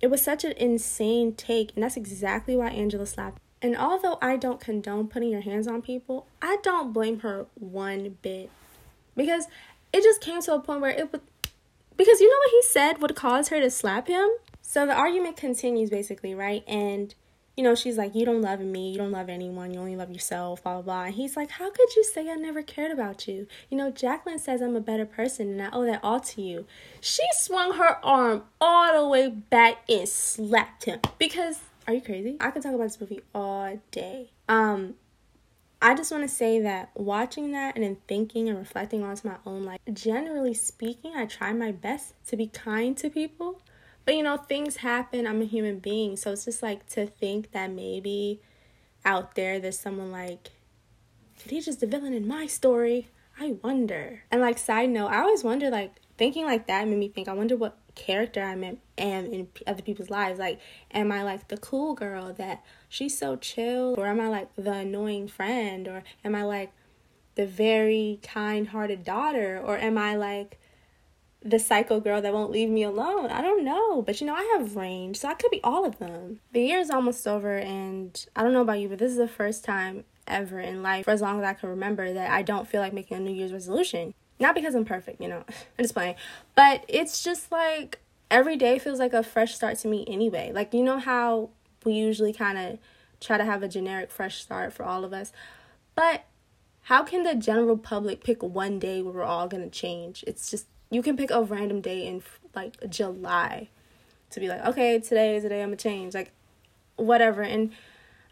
it 0.00 0.08
was 0.08 0.22
such 0.22 0.44
an 0.44 0.52
insane 0.52 1.34
take, 1.34 1.72
and 1.74 1.82
that's 1.82 1.96
exactly 1.96 2.56
why 2.56 2.68
Angela 2.68 3.06
slapped. 3.06 3.40
And 3.62 3.76
although 3.76 4.18
I 4.20 4.36
don't 4.36 4.60
condone 4.60 5.08
putting 5.08 5.30
your 5.30 5.40
hands 5.40 5.66
on 5.66 5.82
people, 5.82 6.26
I 6.42 6.58
don't 6.62 6.92
blame 6.92 7.20
her 7.20 7.46
one 7.54 8.18
bit. 8.22 8.50
Because 9.16 9.46
it 9.92 10.02
just 10.02 10.20
came 10.20 10.42
to 10.42 10.54
a 10.54 10.60
point 10.60 10.82
where 10.82 10.90
it 10.90 11.10
would 11.10 11.22
because 11.96 12.20
you 12.20 12.28
know 12.28 12.38
what 12.38 12.50
he 12.50 12.62
said 12.62 13.00
would 13.00 13.16
cause 13.16 13.48
her 13.48 13.60
to 13.60 13.70
slap 13.70 14.08
him? 14.08 14.28
So 14.60 14.84
the 14.84 14.92
argument 14.92 15.36
continues 15.36 15.88
basically, 15.88 16.34
right? 16.34 16.62
And 16.68 17.14
you 17.56 17.64
know, 17.64 17.74
she's 17.74 17.96
like, 17.96 18.14
You 18.14 18.24
don't 18.24 18.42
love 18.42 18.60
me, 18.60 18.90
you 18.90 18.98
don't 18.98 19.12
love 19.12 19.28
anyone, 19.28 19.72
you 19.72 19.80
only 19.80 19.96
love 19.96 20.10
yourself, 20.10 20.62
blah 20.62 20.74
blah 20.74 20.82
blah. 20.82 21.04
And 21.04 21.14
he's 21.14 21.36
like, 21.36 21.50
How 21.52 21.70
could 21.70 21.94
you 21.96 22.04
say 22.04 22.30
I 22.30 22.34
never 22.34 22.62
cared 22.62 22.90
about 22.90 23.26
you? 23.26 23.46
You 23.70 23.78
know, 23.78 23.90
Jacqueline 23.90 24.38
says 24.38 24.60
I'm 24.60 24.76
a 24.76 24.80
better 24.80 25.06
person 25.06 25.50
and 25.50 25.62
I 25.62 25.70
owe 25.72 25.86
that 25.86 26.00
all 26.02 26.20
to 26.20 26.42
you. 26.42 26.66
She 27.00 27.22
swung 27.32 27.74
her 27.74 28.04
arm 28.04 28.44
all 28.60 29.02
the 29.02 29.08
way 29.08 29.28
back 29.28 29.78
and 29.88 30.08
slapped 30.08 30.84
him. 30.84 31.00
Because 31.18 31.60
are 31.86 31.94
you 31.94 32.00
crazy? 32.00 32.36
I 32.40 32.50
could 32.50 32.62
talk 32.62 32.74
about 32.74 32.84
this 32.84 33.00
movie 33.00 33.20
all 33.34 33.80
day. 33.90 34.30
Um, 34.48 34.94
I 35.80 35.94
just 35.94 36.10
want 36.10 36.24
to 36.24 36.28
say 36.28 36.60
that 36.60 36.90
watching 36.94 37.52
that 37.52 37.76
and 37.76 37.84
then 37.84 37.98
thinking 38.08 38.48
and 38.48 38.58
reflecting 38.58 39.02
onto 39.02 39.28
my 39.28 39.36
own 39.44 39.64
life, 39.64 39.78
generally 39.92 40.54
speaking, 40.54 41.14
I 41.14 41.26
try 41.26 41.52
my 41.52 41.70
best 41.70 42.14
to 42.28 42.36
be 42.36 42.48
kind 42.48 42.96
to 42.98 43.10
people. 43.10 43.60
But 44.06 44.14
you 44.14 44.22
know, 44.22 44.38
things 44.38 44.76
happen. 44.76 45.26
I'm 45.26 45.42
a 45.42 45.44
human 45.44 45.80
being. 45.80 46.16
So 46.16 46.32
it's 46.32 46.46
just 46.46 46.62
like 46.62 46.86
to 46.90 47.06
think 47.06 47.52
that 47.52 47.70
maybe 47.70 48.40
out 49.04 49.34
there 49.34 49.58
there's 49.58 49.78
someone 49.78 50.10
like, 50.10 50.52
did 51.42 51.50
he 51.50 51.60
just 51.60 51.80
the 51.80 51.86
villain 51.86 52.14
in 52.14 52.26
my 52.26 52.46
story. 52.46 53.08
I 53.38 53.56
wonder. 53.62 54.22
And 54.30 54.40
like, 54.40 54.56
side 54.56 54.88
note, 54.88 55.08
I 55.08 55.20
always 55.20 55.44
wonder, 55.44 55.68
like, 55.68 55.92
thinking 56.16 56.46
like 56.46 56.66
that 56.68 56.88
made 56.88 56.96
me 56.96 57.08
think, 57.08 57.28
I 57.28 57.34
wonder 57.34 57.56
what 57.56 57.76
character 57.94 58.42
I 58.42 58.52
am 58.52 58.78
in 58.96 59.48
other 59.66 59.82
people's 59.82 60.08
lives. 60.08 60.38
Like, 60.38 60.60
am 60.90 61.12
I 61.12 61.22
like 61.22 61.48
the 61.48 61.58
cool 61.58 61.94
girl 61.94 62.32
that 62.34 62.64
she's 62.88 63.18
so 63.18 63.36
chill? 63.36 63.94
Or 63.98 64.06
am 64.06 64.20
I 64.20 64.28
like 64.28 64.54
the 64.56 64.72
annoying 64.72 65.28
friend? 65.28 65.86
Or 65.88 66.02
am 66.24 66.34
I 66.34 66.44
like 66.44 66.72
the 67.34 67.46
very 67.46 68.20
kind 68.22 68.68
hearted 68.68 69.04
daughter? 69.04 69.60
Or 69.62 69.76
am 69.76 69.98
I 69.98 70.16
like 70.16 70.58
the 71.48 71.58
psycho 71.58 72.00
girl 72.00 72.20
that 72.20 72.32
won't 72.32 72.50
leave 72.50 72.68
me 72.68 72.82
alone? 72.82 73.30
I 73.30 73.40
don't 73.40 73.64
know. 73.64 74.02
But 74.02 74.20
you 74.20 74.26
know, 74.26 74.34
I 74.34 74.56
have 74.56 74.76
range, 74.76 75.18
so 75.18 75.28
I 75.28 75.34
could 75.34 75.50
be 75.50 75.60
all 75.62 75.84
of 75.84 75.98
them. 75.98 76.40
The 76.52 76.60
year 76.60 76.78
is 76.78 76.90
almost 76.90 77.26
over, 77.26 77.56
and 77.56 78.26
I 78.34 78.42
don't 78.42 78.52
know 78.52 78.62
about 78.62 78.80
you, 78.80 78.88
but 78.88 78.98
this 78.98 79.12
is 79.12 79.18
the 79.18 79.28
first 79.28 79.64
time 79.64 80.04
ever 80.26 80.58
in 80.58 80.82
life, 80.82 81.04
for 81.04 81.12
as 81.12 81.20
long 81.20 81.38
as 81.38 81.44
I 81.44 81.54
can 81.54 81.68
remember, 81.68 82.12
that 82.12 82.30
I 82.30 82.42
don't 82.42 82.68
feel 82.68 82.80
like 82.80 82.92
making 82.92 83.16
a 83.16 83.20
New 83.20 83.32
Year's 83.32 83.52
resolution. 83.52 84.14
Not 84.38 84.54
because 84.54 84.74
I'm 84.74 84.84
perfect, 84.84 85.20
you 85.20 85.28
know, 85.28 85.44
I'm 85.48 85.82
just 85.82 85.94
playing. 85.94 86.16
But 86.54 86.84
it's 86.88 87.22
just 87.22 87.50
like 87.50 88.00
every 88.30 88.56
day 88.56 88.78
feels 88.78 88.98
like 88.98 89.12
a 89.12 89.22
fresh 89.22 89.54
start 89.54 89.78
to 89.78 89.88
me 89.88 90.04
anyway. 90.08 90.52
Like, 90.52 90.74
you 90.74 90.82
know 90.82 90.98
how 90.98 91.50
we 91.84 91.94
usually 91.94 92.32
kind 92.32 92.58
of 92.58 92.78
try 93.20 93.38
to 93.38 93.44
have 93.44 93.62
a 93.62 93.68
generic 93.68 94.10
fresh 94.10 94.42
start 94.42 94.72
for 94.72 94.84
all 94.84 95.04
of 95.04 95.12
us. 95.12 95.32
But 95.94 96.24
how 96.82 97.02
can 97.02 97.22
the 97.22 97.34
general 97.34 97.76
public 97.76 98.22
pick 98.22 98.42
one 98.42 98.78
day 98.78 99.02
where 99.02 99.12
we're 99.12 99.24
all 99.24 99.48
going 99.48 99.62
to 99.62 99.70
change? 99.70 100.22
It's 100.26 100.50
just, 100.50 100.66
you 100.90 101.02
can 101.02 101.16
pick 101.16 101.30
a 101.30 101.42
random 101.42 101.80
day 101.80 102.06
in 102.06 102.22
like 102.54 102.76
July 102.88 103.68
to 104.30 104.40
be 104.40 104.48
like, 104.48 104.64
okay, 104.64 104.98
today 104.98 105.36
is 105.36 105.42
the 105.42 105.48
day 105.48 105.62
I'm 105.62 105.70
to 105.70 105.76
change. 105.76 106.14
Like, 106.14 106.32
whatever. 106.96 107.42
And 107.42 107.72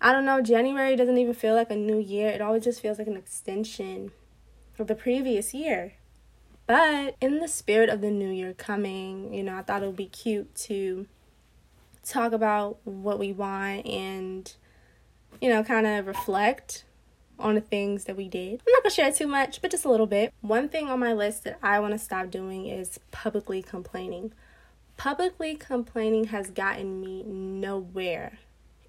I 0.00 0.12
don't 0.12 0.24
know, 0.24 0.40
January 0.40 0.96
doesn't 0.96 1.18
even 1.18 1.34
feel 1.34 1.54
like 1.54 1.70
a 1.70 1.76
new 1.76 1.98
year. 1.98 2.28
It 2.28 2.40
always 2.40 2.64
just 2.64 2.80
feels 2.80 2.98
like 2.98 3.06
an 3.06 3.16
extension 3.16 4.10
of 4.78 4.86
the 4.86 4.94
previous 4.94 5.54
year. 5.54 5.94
But 6.66 7.16
in 7.20 7.40
the 7.40 7.48
spirit 7.48 7.90
of 7.90 8.00
the 8.00 8.10
new 8.10 8.30
year 8.30 8.54
coming, 8.54 9.34
you 9.34 9.42
know, 9.42 9.56
I 9.56 9.62
thought 9.62 9.82
it 9.82 9.86
would 9.86 9.96
be 9.96 10.06
cute 10.06 10.54
to 10.56 11.06
talk 12.04 12.32
about 12.32 12.78
what 12.84 13.18
we 13.18 13.32
want 13.32 13.86
and, 13.86 14.52
you 15.40 15.50
know, 15.50 15.62
kind 15.62 15.86
of 15.86 16.06
reflect 16.06 16.84
on 17.38 17.54
the 17.54 17.60
things 17.60 18.04
that 18.04 18.16
we 18.16 18.28
did. 18.28 18.62
I'm 18.66 18.72
not 18.72 18.82
gonna 18.82 18.94
share 18.94 19.12
too 19.12 19.26
much, 19.26 19.60
but 19.60 19.70
just 19.70 19.84
a 19.84 19.90
little 19.90 20.06
bit. 20.06 20.32
One 20.40 20.68
thing 20.68 20.88
on 20.88 21.00
my 21.00 21.12
list 21.12 21.44
that 21.44 21.58
I 21.62 21.80
want 21.80 21.92
to 21.92 21.98
stop 21.98 22.30
doing 22.30 22.66
is 22.66 22.98
publicly 23.10 23.62
complaining. 23.62 24.32
Publicly 24.96 25.56
complaining 25.56 26.24
has 26.24 26.50
gotten 26.50 27.00
me 27.00 27.22
nowhere 27.24 28.38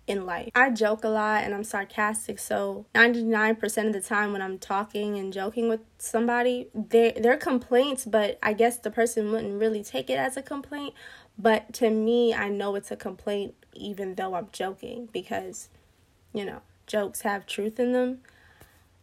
in 0.08 0.25
life. 0.25 0.52
I 0.54 0.70
joke 0.70 1.04
a 1.04 1.08
lot 1.08 1.44
and 1.44 1.54
I'm 1.54 1.64
sarcastic, 1.64 2.38
so 2.38 2.86
99% 2.94 3.88
of 3.88 3.94
the 3.94 4.02
time 4.02 4.32
when 4.32 4.42
I'm 4.42 4.60
talking 4.60 5.18
and 5.18 5.34
joking 5.34 5.68
with 5.68 5.82
somebody, 5.98 6.68
they 6.74 7.14
they're 7.20 7.38
complaints, 7.38 8.06
but 8.06 8.38
I 8.44 8.54
guess 8.54 8.78
the 8.78 8.92
person 8.92 9.32
wouldn't 9.32 9.60
really 9.60 9.84
take 9.84 10.10
it 10.10 10.20
as 10.20 10.38
a 10.38 10.44
complaint. 10.44 10.94
But 11.38 11.74
to 11.75 11.90
me, 11.90 12.34
I 12.34 12.50
know 12.50 12.75
it's 12.75 12.92
a 12.92 12.96
complaint 12.96 13.56
even 13.74 14.16
though 14.16 14.36
I'm 14.36 14.48
joking 14.52 15.10
because, 15.12 15.70
you 16.34 16.46
know, 16.46 16.62
jokes 16.88 17.22
have 17.22 17.46
truth 17.46 17.80
in 17.80 17.92
them. 17.92 18.20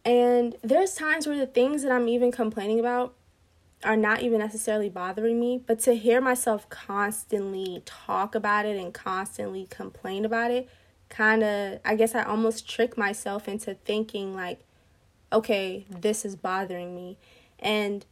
And 0.05 0.55
there's 0.61 0.95
times 0.95 1.27
where 1.27 1.37
the 1.37 1.47
things 1.47 1.83
that 1.83 1.91
I'm 1.91 2.07
even 2.07 2.31
complaining 2.31 2.79
about 2.79 3.13
are 3.83 3.97
not 3.97 4.21
even 4.21 4.39
necessarily 4.39 4.89
bothering 4.89 5.39
me, 5.39 5.61
but 5.65 5.79
to 5.79 5.95
hear 5.95 6.21
myself 6.21 6.69
constantly 6.69 7.81
talk 7.85 8.35
about 8.35 8.65
it 8.65 8.77
and 8.77 8.93
constantly 8.93 9.67
complain 9.69 10.25
about 10.25 10.51
it 10.51 10.69
kind 11.13 11.43
of, 11.43 11.79
I 11.85 11.95
guess 11.95 12.15
I 12.15 12.23
almost 12.23 12.67
trick 12.67 12.97
myself 12.97 13.47
into 13.47 13.75
thinking, 13.75 14.35
like, 14.35 14.59
okay, 15.31 15.85
this 15.89 16.25
is 16.25 16.35
bothering 16.35 16.95
me. 16.95 17.17
And 17.59 18.05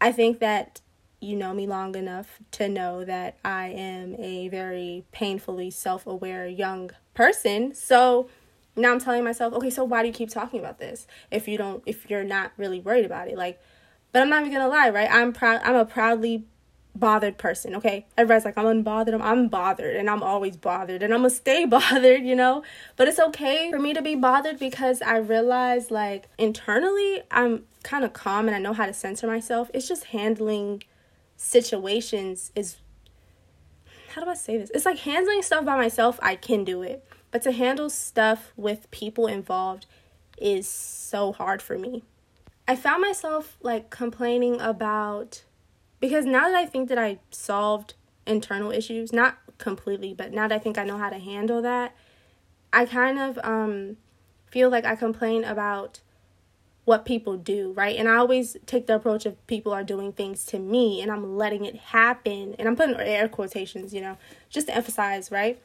I 0.00 0.12
think 0.12 0.38
that 0.38 0.80
you 1.20 1.36
know 1.36 1.52
me 1.54 1.66
long 1.66 1.94
enough 1.94 2.40
to 2.52 2.68
know 2.68 3.04
that 3.04 3.36
I 3.44 3.68
am 3.68 4.16
a 4.18 4.48
very 4.48 5.04
painfully 5.12 5.70
self 5.70 6.06
aware 6.06 6.46
young 6.46 6.90
person. 7.14 7.74
So 7.74 8.28
now 8.76 8.92
I'm 8.92 9.00
telling 9.00 9.24
myself, 9.24 9.52
okay, 9.54 9.70
so 9.70 9.84
why 9.84 10.02
do 10.02 10.08
you 10.08 10.14
keep 10.14 10.30
talking 10.30 10.60
about 10.60 10.78
this 10.78 11.06
if 11.30 11.46
you 11.46 11.58
don't, 11.58 11.82
if 11.86 12.08
you're 12.08 12.24
not 12.24 12.52
really 12.56 12.80
worried 12.80 13.04
about 13.04 13.28
it? 13.28 13.36
Like, 13.36 13.60
but 14.12 14.22
I'm 14.22 14.28
not 14.28 14.42
even 14.42 14.52
gonna 14.52 14.68
lie, 14.68 14.90
right? 14.90 15.08
I'm 15.10 15.32
proud, 15.32 15.60
I'm 15.64 15.74
a 15.74 15.84
proudly 15.84 16.44
bothered 16.94 17.38
person, 17.38 17.74
okay? 17.76 18.06
Everybody's 18.16 18.44
like, 18.44 18.58
I'm 18.58 18.84
unbothered. 18.84 19.14
I'm, 19.14 19.22
I'm 19.22 19.48
bothered 19.48 19.96
and 19.96 20.08
I'm 20.10 20.22
always 20.22 20.56
bothered 20.56 21.02
and 21.02 21.12
I'm 21.12 21.20
gonna 21.20 21.30
stay 21.30 21.64
bothered, 21.66 22.22
you 22.22 22.34
know? 22.34 22.62
But 22.96 23.08
it's 23.08 23.18
okay 23.18 23.70
for 23.70 23.78
me 23.78 23.94
to 23.94 24.02
be 24.02 24.14
bothered 24.14 24.58
because 24.58 25.02
I 25.02 25.16
realize, 25.16 25.90
like, 25.90 26.28
internally, 26.38 27.22
I'm 27.30 27.64
kind 27.82 28.04
of 28.04 28.12
calm 28.12 28.46
and 28.46 28.54
I 28.54 28.58
know 28.58 28.72
how 28.72 28.86
to 28.86 28.94
censor 28.94 29.26
myself. 29.26 29.70
It's 29.74 29.88
just 29.88 30.04
handling 30.04 30.82
situations 31.36 32.52
is. 32.54 32.76
How 34.14 34.22
do 34.22 34.28
I 34.30 34.34
say 34.34 34.58
this? 34.58 34.70
It's 34.74 34.84
like 34.84 34.98
handling 34.98 35.40
stuff 35.40 35.64
by 35.64 35.76
myself, 35.76 36.18
I 36.22 36.36
can 36.36 36.64
do 36.64 36.82
it. 36.82 37.02
But 37.32 37.42
to 37.42 37.50
handle 37.50 37.90
stuff 37.90 38.52
with 38.56 38.88
people 38.92 39.26
involved 39.26 39.86
is 40.38 40.68
so 40.68 41.32
hard 41.32 41.60
for 41.60 41.76
me. 41.76 42.04
I 42.68 42.76
found 42.76 43.02
myself 43.02 43.56
like 43.60 43.90
complaining 43.90 44.60
about 44.60 45.42
because 45.98 46.24
now 46.24 46.48
that 46.48 46.54
I 46.54 46.66
think 46.66 46.88
that 46.88 46.98
I 46.98 47.18
solved 47.30 47.94
internal 48.26 48.70
issues, 48.70 49.12
not 49.12 49.38
completely, 49.58 50.14
but 50.14 50.32
now 50.32 50.46
that 50.46 50.54
I 50.54 50.58
think 50.58 50.78
I 50.78 50.84
know 50.84 50.98
how 50.98 51.10
to 51.10 51.18
handle 51.18 51.62
that, 51.62 51.96
I 52.72 52.86
kind 52.86 53.18
of 53.18 53.38
um 53.42 53.96
feel 54.46 54.68
like 54.68 54.84
I 54.84 54.94
complain 54.94 55.42
about 55.42 56.00
what 56.84 57.04
people 57.04 57.36
do, 57.36 57.72
right? 57.72 57.96
And 57.96 58.08
I 58.08 58.16
always 58.16 58.56
take 58.66 58.86
the 58.86 58.96
approach 58.96 59.24
of 59.24 59.44
people 59.46 59.72
are 59.72 59.84
doing 59.84 60.12
things 60.12 60.44
to 60.46 60.58
me 60.58 61.00
and 61.00 61.10
I'm 61.10 61.36
letting 61.36 61.64
it 61.64 61.76
happen. 61.76 62.54
And 62.58 62.68
I'm 62.68 62.76
putting 62.76 62.96
air 62.96 63.28
quotations, 63.28 63.94
you 63.94 64.00
know, 64.00 64.18
just 64.50 64.66
to 64.66 64.74
emphasize, 64.74 65.30
right? 65.30 65.62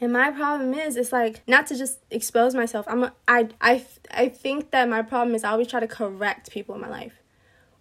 And 0.00 0.12
my 0.12 0.30
problem 0.30 0.72
is, 0.72 0.96
it's 0.96 1.12
like 1.12 1.42
not 1.46 1.66
to 1.66 1.76
just 1.76 1.98
expose 2.10 2.54
myself. 2.54 2.86
I'm 2.88 3.04
a, 3.04 3.12
I 3.28 3.48
I 3.60 3.84
I 4.10 4.28
think 4.28 4.70
that 4.70 4.88
my 4.88 5.02
problem 5.02 5.34
is 5.34 5.44
I 5.44 5.50
always 5.50 5.66
try 5.66 5.80
to 5.80 5.86
correct 5.86 6.50
people 6.50 6.74
in 6.74 6.80
my 6.80 6.88
life. 6.88 7.22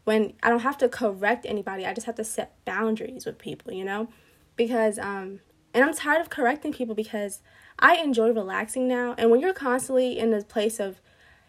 When 0.04 0.34
I 0.44 0.50
don't 0.50 0.62
have 0.62 0.78
to 0.80 0.90
correct 0.90 1.46
anybody, 1.46 1.86
I 1.86 1.94
just 1.94 2.08
have 2.08 2.16
to 2.16 2.24
set 2.24 2.54
boundaries 2.66 3.26
with 3.26 3.38
people, 3.38 3.72
you 3.74 3.86
know? 3.86 4.10
Because 4.58 5.00
um 5.00 5.40
and 5.74 5.84
I'm 5.84 5.94
tired 5.94 6.20
of 6.20 6.30
correcting 6.30 6.74
people 6.74 6.96
because 6.96 7.42
I 7.78 7.96
enjoy 7.98 8.32
relaxing 8.32 8.88
now. 8.88 9.16
And 9.18 9.32
when 9.32 9.40
you're 9.40 9.54
constantly 9.54 10.18
in 10.20 10.32
the 10.32 10.44
place 10.44 10.80
of 10.80 11.00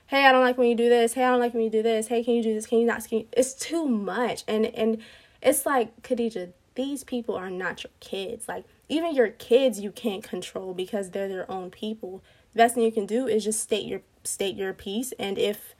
hey, 0.06 0.26
I 0.26 0.32
don't 0.32 0.42
like 0.42 0.58
when 0.58 0.68
you 0.68 0.74
do 0.74 0.88
this. 0.88 1.14
Hey, 1.14 1.24
I 1.24 1.30
don't 1.30 1.38
like 1.38 1.54
when 1.54 1.62
you 1.62 1.70
do 1.70 1.82
this. 1.82 2.08
Hey, 2.08 2.24
can 2.24 2.34
you 2.34 2.42
do 2.42 2.52
this? 2.52 2.66
Can 2.66 2.78
you 2.78 2.86
not? 2.86 3.06
Can 3.08 3.20
you? 3.20 3.26
It's 3.32 3.54
too 3.54 3.86
much. 3.86 4.44
And 4.46 4.66
and 4.66 4.98
it's 5.42 5.66
like, 5.66 6.02
Khadija, 6.02 6.52
these 6.74 7.02
people 7.02 7.34
are 7.34 7.50
not 7.50 7.82
your 7.82 7.92
kids. 8.00 8.46
Like 8.46 8.64
even 8.90 9.14
your 9.14 9.28
kids 9.28 9.80
you 9.80 9.90
can't 9.90 10.22
control 10.22 10.74
because 10.74 11.10
they're 11.10 11.28
their 11.28 11.50
own 11.50 11.70
people. 11.70 12.22
The 12.52 12.58
best 12.58 12.74
thing 12.74 12.84
you 12.84 12.92
can 12.92 13.06
do 13.06 13.26
is 13.26 13.44
just 13.44 13.60
state 13.60 13.86
your 13.86 14.02
state 14.22 14.56
your 14.56 14.74
piece 14.74 15.12
and 15.18 15.38
if 15.38 15.74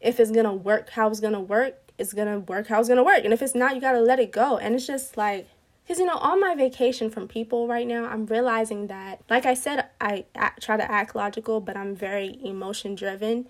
if 0.00 0.20
it's 0.20 0.30
gonna 0.30 0.54
work 0.54 0.90
how 0.90 1.08
it's 1.08 1.20
gonna 1.20 1.40
work, 1.40 1.90
it's 1.98 2.12
gonna 2.12 2.38
work 2.38 2.68
how 2.68 2.80
it's 2.80 2.88
gonna 2.88 3.02
work. 3.02 3.24
And 3.24 3.32
if 3.32 3.42
it's 3.42 3.54
not, 3.54 3.74
you 3.74 3.80
gotta 3.80 4.00
let 4.00 4.18
it 4.18 4.32
go. 4.32 4.58
And 4.58 4.74
it's 4.74 4.86
just 4.86 5.16
like 5.16 5.48
because, 5.90 5.98
you 5.98 6.06
know, 6.06 6.18
on 6.18 6.40
my 6.40 6.54
vacation 6.54 7.10
from 7.10 7.26
people 7.26 7.66
right 7.66 7.84
now, 7.84 8.04
I'm 8.04 8.24
realizing 8.26 8.86
that, 8.86 9.22
like 9.28 9.44
I 9.44 9.54
said, 9.54 9.86
I, 10.00 10.24
I 10.36 10.52
try 10.60 10.76
to 10.76 10.88
act 10.88 11.16
logical, 11.16 11.60
but 11.60 11.76
I'm 11.76 11.96
very 11.96 12.38
emotion 12.44 12.94
driven. 12.94 13.48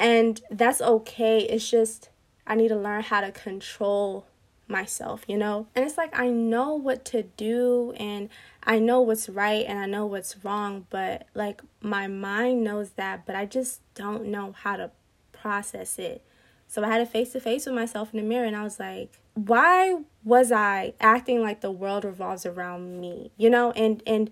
And 0.00 0.40
that's 0.50 0.80
okay. 0.80 1.42
It's 1.42 1.70
just, 1.70 2.08
I 2.44 2.56
need 2.56 2.68
to 2.68 2.76
learn 2.76 3.02
how 3.04 3.20
to 3.20 3.30
control 3.30 4.26
myself, 4.68 5.24
you 5.26 5.36
know? 5.36 5.66
And 5.74 5.84
it's 5.84 5.98
like, 5.98 6.18
I 6.18 6.28
know 6.28 6.74
what 6.74 7.04
to 7.06 7.22
do 7.22 7.92
and 7.96 8.28
I 8.62 8.78
know 8.78 9.00
what's 9.00 9.28
right 9.28 9.64
and 9.66 9.78
I 9.78 9.86
know 9.86 10.06
what's 10.06 10.42
wrong, 10.44 10.86
but 10.90 11.26
like 11.34 11.62
my 11.80 12.06
mind 12.06 12.64
knows 12.64 12.90
that, 12.90 13.26
but 13.26 13.36
I 13.36 13.46
just 13.46 13.80
don't 13.94 14.26
know 14.26 14.52
how 14.52 14.76
to 14.76 14.90
process 15.32 15.98
it. 15.98 16.22
So 16.66 16.82
I 16.82 16.88
had 16.88 17.00
a 17.00 17.06
face 17.06 17.32
to 17.32 17.40
face 17.40 17.66
with 17.66 17.74
myself 17.74 18.12
in 18.12 18.18
the 18.18 18.26
mirror 18.26 18.46
and 18.46 18.56
I 18.56 18.62
was 18.62 18.80
like, 18.80 19.18
why 19.34 19.98
was 20.22 20.50
I 20.50 20.94
acting 21.00 21.42
like 21.42 21.60
the 21.60 21.70
world 21.70 22.04
revolves 22.04 22.46
around 22.46 23.00
me? 23.00 23.32
You 23.36 23.50
know, 23.50 23.72
and 23.72 24.02
and 24.06 24.30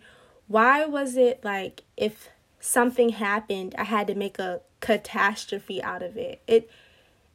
why 0.49 0.85
was 0.85 1.17
it 1.17 1.45
like 1.45 1.83
if 1.97 2.31
something 2.61 3.11
happened, 3.11 3.75
I 3.77 3.85
had 3.85 4.07
to 4.07 4.15
make 4.15 4.39
a 4.39 4.61
catastrophe 4.81 5.83
out 5.83 6.03
of 6.03 6.17
it? 6.17 6.43
It 6.47 6.71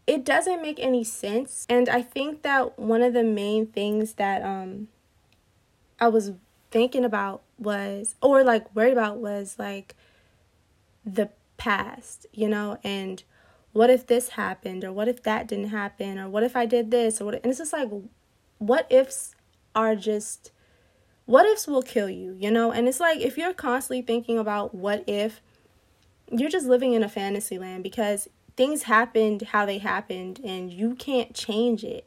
it 0.07 0.23
doesn't 0.23 0.61
make 0.61 0.79
any 0.79 1.03
sense. 1.03 1.67
And 1.69 1.89
I 1.89 2.01
think 2.01 2.41
that 2.41 2.79
one 2.79 3.01
of 3.01 3.13
the 3.13 3.23
main 3.23 3.67
things 3.67 4.13
that 4.13 4.41
um 4.41 4.87
I 5.99 6.07
was 6.07 6.31
thinking 6.71 7.03
about 7.03 7.41
was 7.59 8.15
or 8.21 8.43
like 8.43 8.73
worried 8.73 8.93
about 8.93 9.17
was 9.17 9.57
like 9.59 9.95
the 11.05 11.29
past, 11.57 12.25
you 12.31 12.47
know, 12.47 12.77
and 12.83 13.23
what 13.73 13.89
if 13.89 14.07
this 14.07 14.29
happened 14.29 14.83
or 14.83 14.91
what 14.91 15.07
if 15.07 15.21
that 15.23 15.47
didn't 15.47 15.69
happen 15.69 16.17
or 16.17 16.29
what 16.29 16.43
if 16.43 16.55
I 16.55 16.65
did 16.65 16.89
this 16.89 17.21
or 17.21 17.25
what 17.25 17.35
and 17.35 17.47
it's 17.47 17.59
just 17.59 17.73
like 17.73 17.89
what 18.59 18.87
ifs 18.89 19.35
are 19.75 19.95
just 19.95 20.51
what 21.25 21.46
ifs 21.46 21.67
will 21.67 21.81
kill 21.81 22.09
you, 22.09 22.37
you 22.39 22.50
know? 22.50 22.72
And 22.72 22.87
it's 22.87 23.01
like 23.01 23.20
if 23.20 23.37
you're 23.37 23.53
constantly 23.53 24.01
thinking 24.01 24.39
about 24.39 24.74
what 24.74 25.03
if 25.05 25.41
you're 26.31 26.50
just 26.50 26.65
living 26.65 26.93
in 26.93 27.03
a 27.03 27.09
fantasy 27.09 27.57
land 27.59 27.83
because 27.83 28.29
things 28.57 28.83
happened 28.83 29.43
how 29.43 29.65
they 29.65 29.77
happened 29.77 30.41
and 30.43 30.74
you 30.74 30.96
can't 30.96 31.33
change 31.33 31.83
it. 31.83 32.05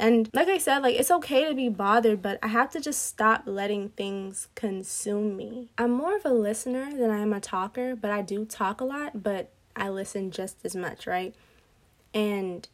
And 0.00 0.30
like 0.32 0.48
I 0.48 0.58
said, 0.58 0.78
like 0.78 0.96
it's 0.96 1.10
okay 1.10 1.48
to 1.48 1.54
be 1.54 1.68
bothered, 1.68 2.22
but 2.22 2.38
I 2.42 2.48
have 2.48 2.70
to 2.70 2.80
just 2.80 3.06
stop 3.06 3.42
letting 3.46 3.90
things 3.90 4.48
consume 4.54 5.36
me. 5.36 5.68
I'm 5.76 5.90
more 5.90 6.16
of 6.16 6.24
a 6.24 6.32
listener 6.32 6.96
than 6.96 7.10
I 7.10 7.20
am 7.20 7.32
a 7.32 7.40
talker, 7.40 7.94
but 7.94 8.10
I 8.10 8.22
do 8.22 8.44
talk 8.44 8.80
a 8.80 8.84
lot, 8.84 9.22
but 9.22 9.50
I 9.76 9.88
listen 9.88 10.30
just 10.30 10.56
as 10.64 10.74
much, 10.74 11.06
right? 11.06 11.34
And 12.14 12.68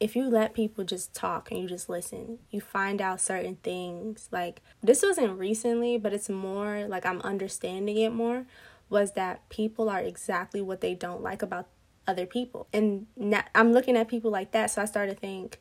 if 0.00 0.16
you 0.16 0.28
let 0.28 0.54
people 0.54 0.84
just 0.84 1.14
talk 1.14 1.50
and 1.50 1.60
you 1.60 1.68
just 1.68 1.88
listen, 1.88 2.38
you 2.50 2.60
find 2.60 3.00
out 3.00 3.20
certain 3.20 3.56
things. 3.62 4.28
Like, 4.32 4.60
this 4.82 5.02
wasn't 5.02 5.38
recently, 5.38 5.98
but 5.98 6.12
it's 6.12 6.28
more 6.28 6.86
like 6.88 7.06
I'm 7.06 7.20
understanding 7.22 7.98
it 7.98 8.12
more. 8.12 8.46
Was 8.90 9.12
that 9.12 9.48
people 9.48 9.88
are 9.88 10.00
exactly 10.00 10.60
what 10.60 10.80
they 10.80 10.94
don't 10.94 11.22
like 11.22 11.42
about 11.42 11.68
other 12.06 12.26
people. 12.26 12.66
And 12.72 13.06
now 13.16 13.44
I'm 13.54 13.72
looking 13.72 13.96
at 13.96 14.08
people 14.08 14.30
like 14.30 14.52
that, 14.52 14.70
so 14.70 14.82
I 14.82 14.84
started 14.84 15.14
to 15.14 15.20
think, 15.20 15.58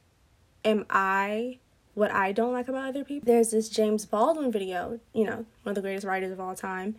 am 0.63 0.86
I 0.89 1.60
what 1.93 2.12
I 2.12 2.32
don't 2.32 2.53
like 2.53 2.67
about 2.67 2.89
other 2.89 3.03
people? 3.03 3.25
There's 3.25 3.51
this 3.51 3.69
James 3.69 4.06
Baldwin 4.06 4.51
video, 4.51 4.99
you 5.13 5.25
know, 5.25 5.45
one 5.63 5.71
of 5.71 5.75
the 5.75 5.82
greatest 5.82 6.06
writers 6.06 6.32
of 6.32 6.39
all 6.39 6.56
time. 6.56 6.95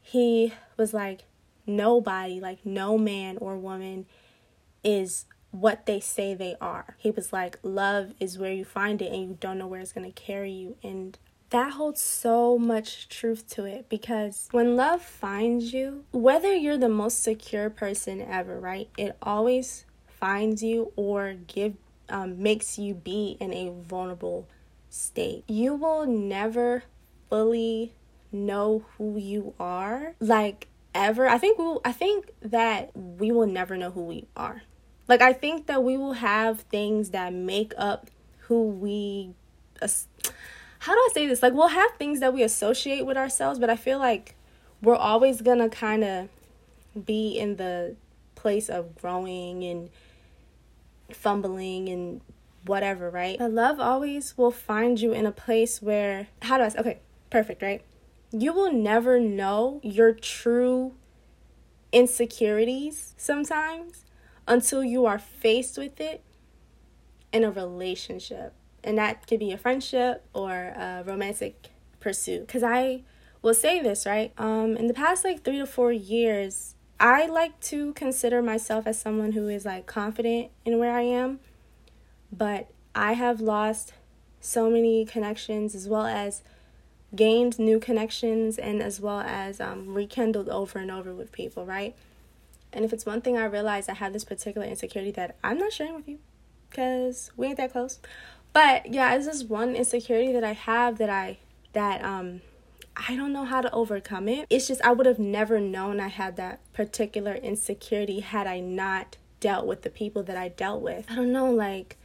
He 0.00 0.52
was 0.76 0.92
like, 0.92 1.24
nobody, 1.66 2.40
like 2.40 2.64
no 2.64 2.98
man 2.98 3.38
or 3.38 3.56
woman, 3.56 4.06
is 4.82 5.24
what 5.50 5.86
they 5.86 6.00
say 6.00 6.34
they 6.34 6.56
are. 6.60 6.96
He 6.98 7.10
was 7.10 7.32
like, 7.32 7.58
Love 7.62 8.12
is 8.20 8.38
where 8.38 8.52
you 8.52 8.64
find 8.64 9.00
it 9.00 9.12
and 9.12 9.22
you 9.22 9.38
don't 9.40 9.58
know 9.58 9.66
where 9.66 9.80
it's 9.80 9.92
going 9.92 10.10
to 10.10 10.20
carry 10.20 10.50
you. 10.50 10.76
And 10.82 11.16
that 11.54 11.74
holds 11.74 12.00
so 12.00 12.58
much 12.58 13.08
truth 13.08 13.48
to 13.48 13.64
it 13.64 13.88
because 13.88 14.48
when 14.50 14.74
love 14.74 15.00
finds 15.00 15.72
you, 15.72 16.04
whether 16.10 16.52
you're 16.52 16.76
the 16.76 16.88
most 16.88 17.22
secure 17.22 17.70
person 17.70 18.20
ever, 18.20 18.58
right? 18.58 18.88
It 18.98 19.16
always 19.22 19.84
finds 20.08 20.64
you 20.64 20.90
or 20.96 21.34
give 21.46 21.74
um, 22.08 22.42
makes 22.42 22.76
you 22.76 22.92
be 22.92 23.36
in 23.38 23.54
a 23.54 23.70
vulnerable 23.70 24.48
state. 24.90 25.44
You 25.46 25.76
will 25.76 26.06
never 26.06 26.82
fully 27.30 27.92
know 28.32 28.84
who 28.98 29.16
you 29.16 29.54
are. 29.60 30.16
Like 30.18 30.66
ever 30.96 31.26
i 31.26 31.36
think 31.36 31.58
we'll 31.58 31.80
i 31.84 31.90
think 31.90 32.30
that 32.40 32.88
we 32.94 33.32
will 33.32 33.48
never 33.48 33.76
know 33.76 33.90
who 33.90 34.04
we 34.04 34.24
are 34.36 34.62
like 35.08 35.20
i 35.20 35.32
think 35.32 35.66
that 35.66 35.82
we 35.82 35.96
will 35.96 36.12
have 36.12 36.60
things 36.60 37.10
that 37.10 37.32
make 37.32 37.74
up 37.76 38.08
who 38.42 38.62
we 38.62 39.34
how 40.84 40.92
do 40.92 40.98
i 40.98 41.08
say 41.14 41.26
this? 41.26 41.42
Like 41.42 41.54
we'll 41.54 41.68
have 41.68 41.92
things 41.92 42.20
that 42.20 42.34
we 42.34 42.42
associate 42.42 43.06
with 43.06 43.16
ourselves 43.16 43.58
but 43.58 43.70
i 43.70 43.76
feel 43.76 43.98
like 43.98 44.34
we're 44.82 44.96
always 44.96 45.40
gonna 45.40 45.70
kind 45.70 46.04
of 46.04 46.28
be 47.06 47.38
in 47.38 47.56
the 47.56 47.96
place 48.34 48.68
of 48.68 48.94
growing 48.94 49.64
and 49.64 49.88
fumbling 51.10 51.88
and 51.88 52.20
whatever 52.66 53.08
right? 53.10 53.38
But 53.38 53.52
love 53.52 53.80
always 53.80 54.36
will 54.36 54.50
find 54.50 55.00
you 55.00 55.12
in 55.12 55.24
a 55.24 55.32
place 55.32 55.80
where 55.80 56.28
how 56.42 56.58
do 56.58 56.64
i 56.64 56.68
say 56.68 56.78
okay 56.78 56.98
perfect 57.30 57.62
right? 57.62 57.82
You 58.30 58.52
will 58.52 58.72
never 58.72 59.18
know 59.18 59.80
your 59.82 60.12
true 60.12 60.92
insecurities 61.92 63.14
sometimes 63.16 64.04
until 64.46 64.84
you 64.84 65.06
are 65.06 65.18
faced 65.18 65.78
with 65.78 65.98
it 65.98 66.22
in 67.32 67.42
a 67.42 67.50
relationship. 67.50 68.52
And 68.84 68.98
that 68.98 69.26
could 69.26 69.40
be 69.40 69.50
a 69.50 69.58
friendship 69.58 70.24
or 70.34 70.52
a 70.52 71.02
romantic 71.04 71.70
pursuit. 72.00 72.46
Because 72.46 72.62
I 72.62 73.02
will 73.42 73.54
say 73.54 73.82
this, 73.82 74.06
right? 74.06 74.32
Um, 74.38 74.76
in 74.76 74.86
the 74.86 74.94
past 74.94 75.24
like 75.24 75.42
three 75.42 75.58
to 75.58 75.66
four 75.66 75.92
years, 75.92 76.74
I 77.00 77.26
like 77.26 77.58
to 77.62 77.92
consider 77.94 78.42
myself 78.42 78.86
as 78.86 79.00
someone 79.00 79.32
who 79.32 79.48
is 79.48 79.64
like 79.64 79.86
confident 79.86 80.50
in 80.64 80.78
where 80.78 80.94
I 80.94 81.02
am. 81.02 81.40
But 82.30 82.70
I 82.94 83.14
have 83.14 83.40
lost 83.40 83.94
so 84.40 84.70
many 84.70 85.04
connections 85.04 85.74
as 85.74 85.88
well 85.88 86.06
as 86.06 86.42
gained 87.16 87.58
new 87.58 87.80
connections 87.80 88.58
and 88.58 88.82
as 88.82 89.00
well 89.00 89.20
as 89.20 89.60
um, 89.60 89.94
rekindled 89.94 90.48
over 90.48 90.78
and 90.78 90.90
over 90.90 91.14
with 91.14 91.32
people, 91.32 91.64
right? 91.64 91.94
And 92.72 92.84
if 92.84 92.92
it's 92.92 93.06
one 93.06 93.20
thing 93.20 93.36
I 93.36 93.44
realize, 93.44 93.88
I 93.88 93.94
have 93.94 94.12
this 94.12 94.24
particular 94.24 94.66
insecurity 94.66 95.12
that 95.12 95.36
I'm 95.44 95.58
not 95.58 95.72
sharing 95.72 95.94
with 95.94 96.08
you 96.08 96.18
because 96.68 97.30
we 97.36 97.46
ain't 97.46 97.56
that 97.56 97.72
close. 97.72 98.00
But 98.54 98.92
yeah, 98.94 99.14
it's 99.14 99.26
just 99.26 99.50
one 99.50 99.74
insecurity 99.74 100.32
that 100.32 100.44
I 100.44 100.52
have 100.52 100.96
that 100.98 101.10
I 101.10 101.38
that 101.74 102.02
um 102.02 102.40
I 102.96 103.16
don't 103.16 103.32
know 103.32 103.44
how 103.44 103.60
to 103.60 103.70
overcome 103.72 104.28
it. 104.28 104.46
It's 104.48 104.68
just 104.68 104.80
I 104.82 104.92
would 104.92 105.06
have 105.06 105.18
never 105.18 105.60
known 105.60 106.00
I 106.00 106.08
had 106.08 106.36
that 106.36 106.60
particular 106.72 107.34
insecurity 107.34 108.20
had 108.20 108.46
I 108.46 108.60
not 108.60 109.18
dealt 109.40 109.66
with 109.66 109.82
the 109.82 109.90
people 109.90 110.22
that 110.22 110.36
I 110.36 110.48
dealt 110.48 110.80
with. 110.80 111.10
I 111.10 111.16
don't 111.16 111.32
know, 111.32 111.50
like 111.50 111.98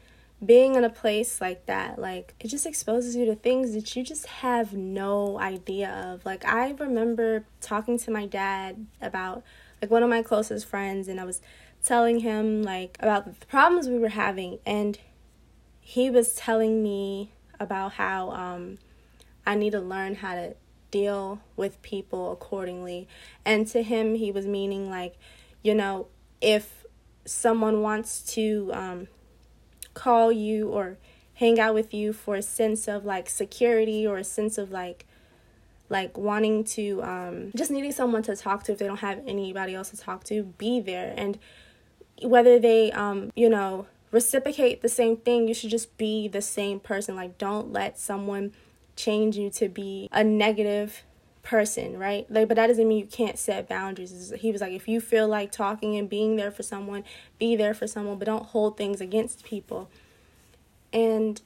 being 0.44 0.74
in 0.76 0.84
a 0.84 0.90
place 0.90 1.40
like 1.40 1.68
that, 1.68 2.00
like 2.00 2.34
it 2.40 2.48
just 2.48 2.66
exposes 2.66 3.16
you 3.16 3.26
to 3.26 3.36
things 3.36 3.74
that 3.74 3.96
you 3.96 4.04
just 4.04 4.26
have 4.26 4.74
no 4.74 5.38
idea 5.38 5.92
of. 5.92 6.26
Like 6.26 6.44
I 6.46 6.72
remember 6.72 7.46
talking 7.62 8.00
to 8.00 8.12
my 8.12 8.26
dad 8.26 8.88
about 9.00 9.44
like 9.84 9.92
one 9.92 10.02
of 10.02 10.10
my 10.10 10.24
closest 10.24 10.66
friends, 10.66 11.08
and 11.08 11.20
I 11.20 11.26
was 11.26 11.42
telling 11.84 12.22
him 12.22 12.64
like 12.64 12.98
about 13.00 13.26
the 13.26 13.46
problems 13.46 13.88
we 13.88 14.00
were 14.00 14.10
having, 14.10 14.58
and 14.66 14.98
he 15.90 16.12
was 16.12 16.36
telling 16.36 16.84
me 16.84 17.32
about 17.60 17.94
how 17.94 18.30
um, 18.30 18.78
I 19.44 19.56
need 19.56 19.72
to 19.72 19.80
learn 19.80 20.14
how 20.14 20.36
to 20.36 20.56
deal 20.92 21.42
with 21.56 21.82
people 21.82 22.32
accordingly. 22.32 23.08
And 23.44 23.66
to 23.70 23.82
him, 23.82 24.14
he 24.14 24.32
was 24.32 24.46
meaning 24.46 24.92
like, 24.92 25.16
you 25.64 25.74
know, 25.74 26.06
if 26.42 26.86
someone 27.26 27.82
wants 27.82 28.22
to 28.36 28.70
um, 28.72 29.08
call 29.96 30.32
you 30.32 30.70
or 30.70 31.00
hang 31.34 31.60
out 31.60 31.74
with 31.74 31.92
you 31.92 32.14
for 32.14 32.36
a 32.36 32.44
sense 32.44 32.88
of 32.88 33.04
like 33.04 33.28
security 33.28 34.06
or 34.06 34.20
a 34.20 34.24
sense 34.24 34.60
of 34.60 34.70
like 34.70 35.08
like 35.90 36.16
wanting 36.16 36.64
to 36.66 37.02
um, 37.02 37.52
just 37.56 37.72
needing 37.72 37.92
someone 37.92 38.22
to 38.22 38.36
talk 38.36 38.64
to 38.66 38.74
if 38.74 38.78
they 38.78 38.86
don't 38.86 38.98
have 38.98 39.24
anybody 39.26 39.74
else 39.74 39.90
to 39.90 39.98
talk 39.98 40.24
to 40.26 40.44
be 40.44 40.80
there 40.80 41.16
and 41.18 41.40
whether 42.22 42.60
they 42.60 42.92
um, 42.92 43.32
you 43.36 43.50
know 43.50 43.88
reciprocate 44.12 44.82
the 44.82 44.90
same 44.90 45.18
thing 45.18 45.48
you 45.48 45.54
should 45.54 45.70
just 45.70 45.96
be 45.98 46.28
the 46.28 46.42
same 46.42 46.80
person 46.80 47.16
like 47.16 47.38
don't 47.38 47.72
let 47.72 48.00
someone 48.00 48.52
change 48.96 49.38
you 49.38 49.50
to 49.50 49.70
be 49.70 50.10
a 50.12 50.24
negative 50.24 51.04
person, 51.42 51.98
right? 51.98 52.30
Like, 52.30 52.48
but 52.48 52.56
that 52.56 52.68
doesn't 52.68 52.88
mean 52.88 53.00
you 53.00 53.06
can't 53.06 53.40
set 53.40 53.68
boundaries. 53.68 54.34
He 54.38 54.52
was 54.52 54.62
like, 54.62 54.74
if 54.74 54.88
you 54.88 55.02
feel 55.02 55.28
like 55.28 55.52
talking 55.52 55.96
and 55.96 56.10
being 56.10 56.36
there 56.36 56.52
for 56.52 56.64
someone, 56.64 57.04
be 57.40 57.56
there 57.56 57.74
for 57.74 57.88
someone, 57.88 58.20
but 58.20 58.26
don't 58.26 58.46
hold 58.46 58.78
things 58.78 59.02
against 59.02 59.44
people. 59.44 59.90
And 60.92 61.42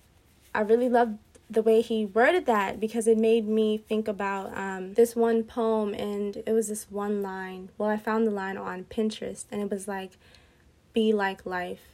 I 0.53 0.61
really 0.61 0.89
loved 0.89 1.19
the 1.49 1.61
way 1.61 1.81
he 1.81 2.05
worded 2.05 2.45
that 2.47 2.79
because 2.79 3.07
it 3.07 3.17
made 3.17 3.47
me 3.47 3.77
think 3.77 4.07
about 4.07 4.55
um, 4.57 4.93
this 4.95 5.15
one 5.15 5.43
poem, 5.43 5.93
and 5.93 6.37
it 6.45 6.51
was 6.51 6.67
this 6.69 6.89
one 6.89 7.21
line. 7.21 7.69
Well, 7.77 7.89
I 7.89 7.97
found 7.97 8.25
the 8.25 8.31
line 8.31 8.57
on 8.57 8.85
Pinterest, 8.85 9.45
and 9.51 9.61
it 9.61 9.69
was 9.69 9.87
like, 9.87 10.11
"Be 10.93 11.13
like 11.13 11.45
life." 11.45 11.92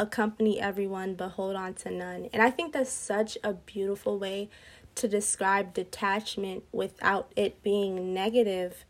Accompany 0.00 0.60
everyone 0.60 1.14
but 1.14 1.30
hold 1.30 1.54
on 1.54 1.74
to 1.74 1.90
none. 1.90 2.28
And 2.32 2.42
I 2.42 2.50
think 2.50 2.72
that's 2.72 2.90
such 2.90 3.36
a 3.44 3.52
beautiful 3.52 4.18
way 4.18 4.48
to 4.96 5.06
describe 5.06 5.74
detachment 5.74 6.64
without 6.72 7.32
it 7.36 7.62
being 7.62 8.12
negative 8.12 8.84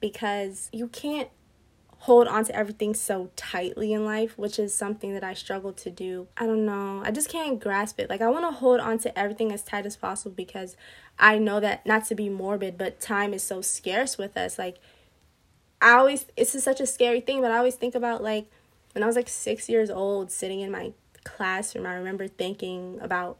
because 0.00 0.68
you 0.72 0.88
can't 0.88 1.28
hold 2.02 2.26
on 2.26 2.44
to 2.44 2.54
everything 2.54 2.94
so 2.94 3.30
tightly 3.36 3.92
in 3.92 4.04
life, 4.04 4.36
which 4.36 4.58
is 4.58 4.74
something 4.74 5.14
that 5.14 5.22
I 5.22 5.34
struggle 5.34 5.72
to 5.74 5.90
do. 5.90 6.26
I 6.36 6.46
don't 6.46 6.66
know. 6.66 7.00
I 7.04 7.12
just 7.12 7.28
can't 7.28 7.60
grasp 7.60 8.00
it. 8.00 8.10
Like, 8.10 8.20
I 8.20 8.28
want 8.28 8.44
to 8.44 8.50
hold 8.50 8.80
on 8.80 8.98
to 8.98 9.16
everything 9.16 9.52
as 9.52 9.62
tight 9.62 9.86
as 9.86 9.96
possible 9.96 10.34
because 10.34 10.76
I 11.16 11.38
know 11.38 11.60
that, 11.60 11.86
not 11.86 12.04
to 12.06 12.16
be 12.16 12.28
morbid, 12.28 12.76
but 12.76 13.00
time 13.00 13.32
is 13.32 13.44
so 13.44 13.60
scarce 13.60 14.18
with 14.18 14.36
us. 14.36 14.58
Like, 14.58 14.78
I 15.80 15.92
always, 15.92 16.26
it's 16.36 16.60
such 16.60 16.80
a 16.80 16.86
scary 16.86 17.20
thing, 17.20 17.40
but 17.40 17.52
I 17.52 17.58
always 17.58 17.76
think 17.76 17.94
about, 17.94 18.20
like, 18.20 18.50
when 18.92 19.02
I 19.02 19.06
was 19.06 19.16
like 19.16 19.28
six 19.28 19.68
years 19.68 19.90
old, 19.90 20.30
sitting 20.30 20.60
in 20.60 20.70
my 20.70 20.92
classroom, 21.24 21.86
I 21.86 21.94
remember 21.94 22.28
thinking 22.28 22.98
about 23.00 23.38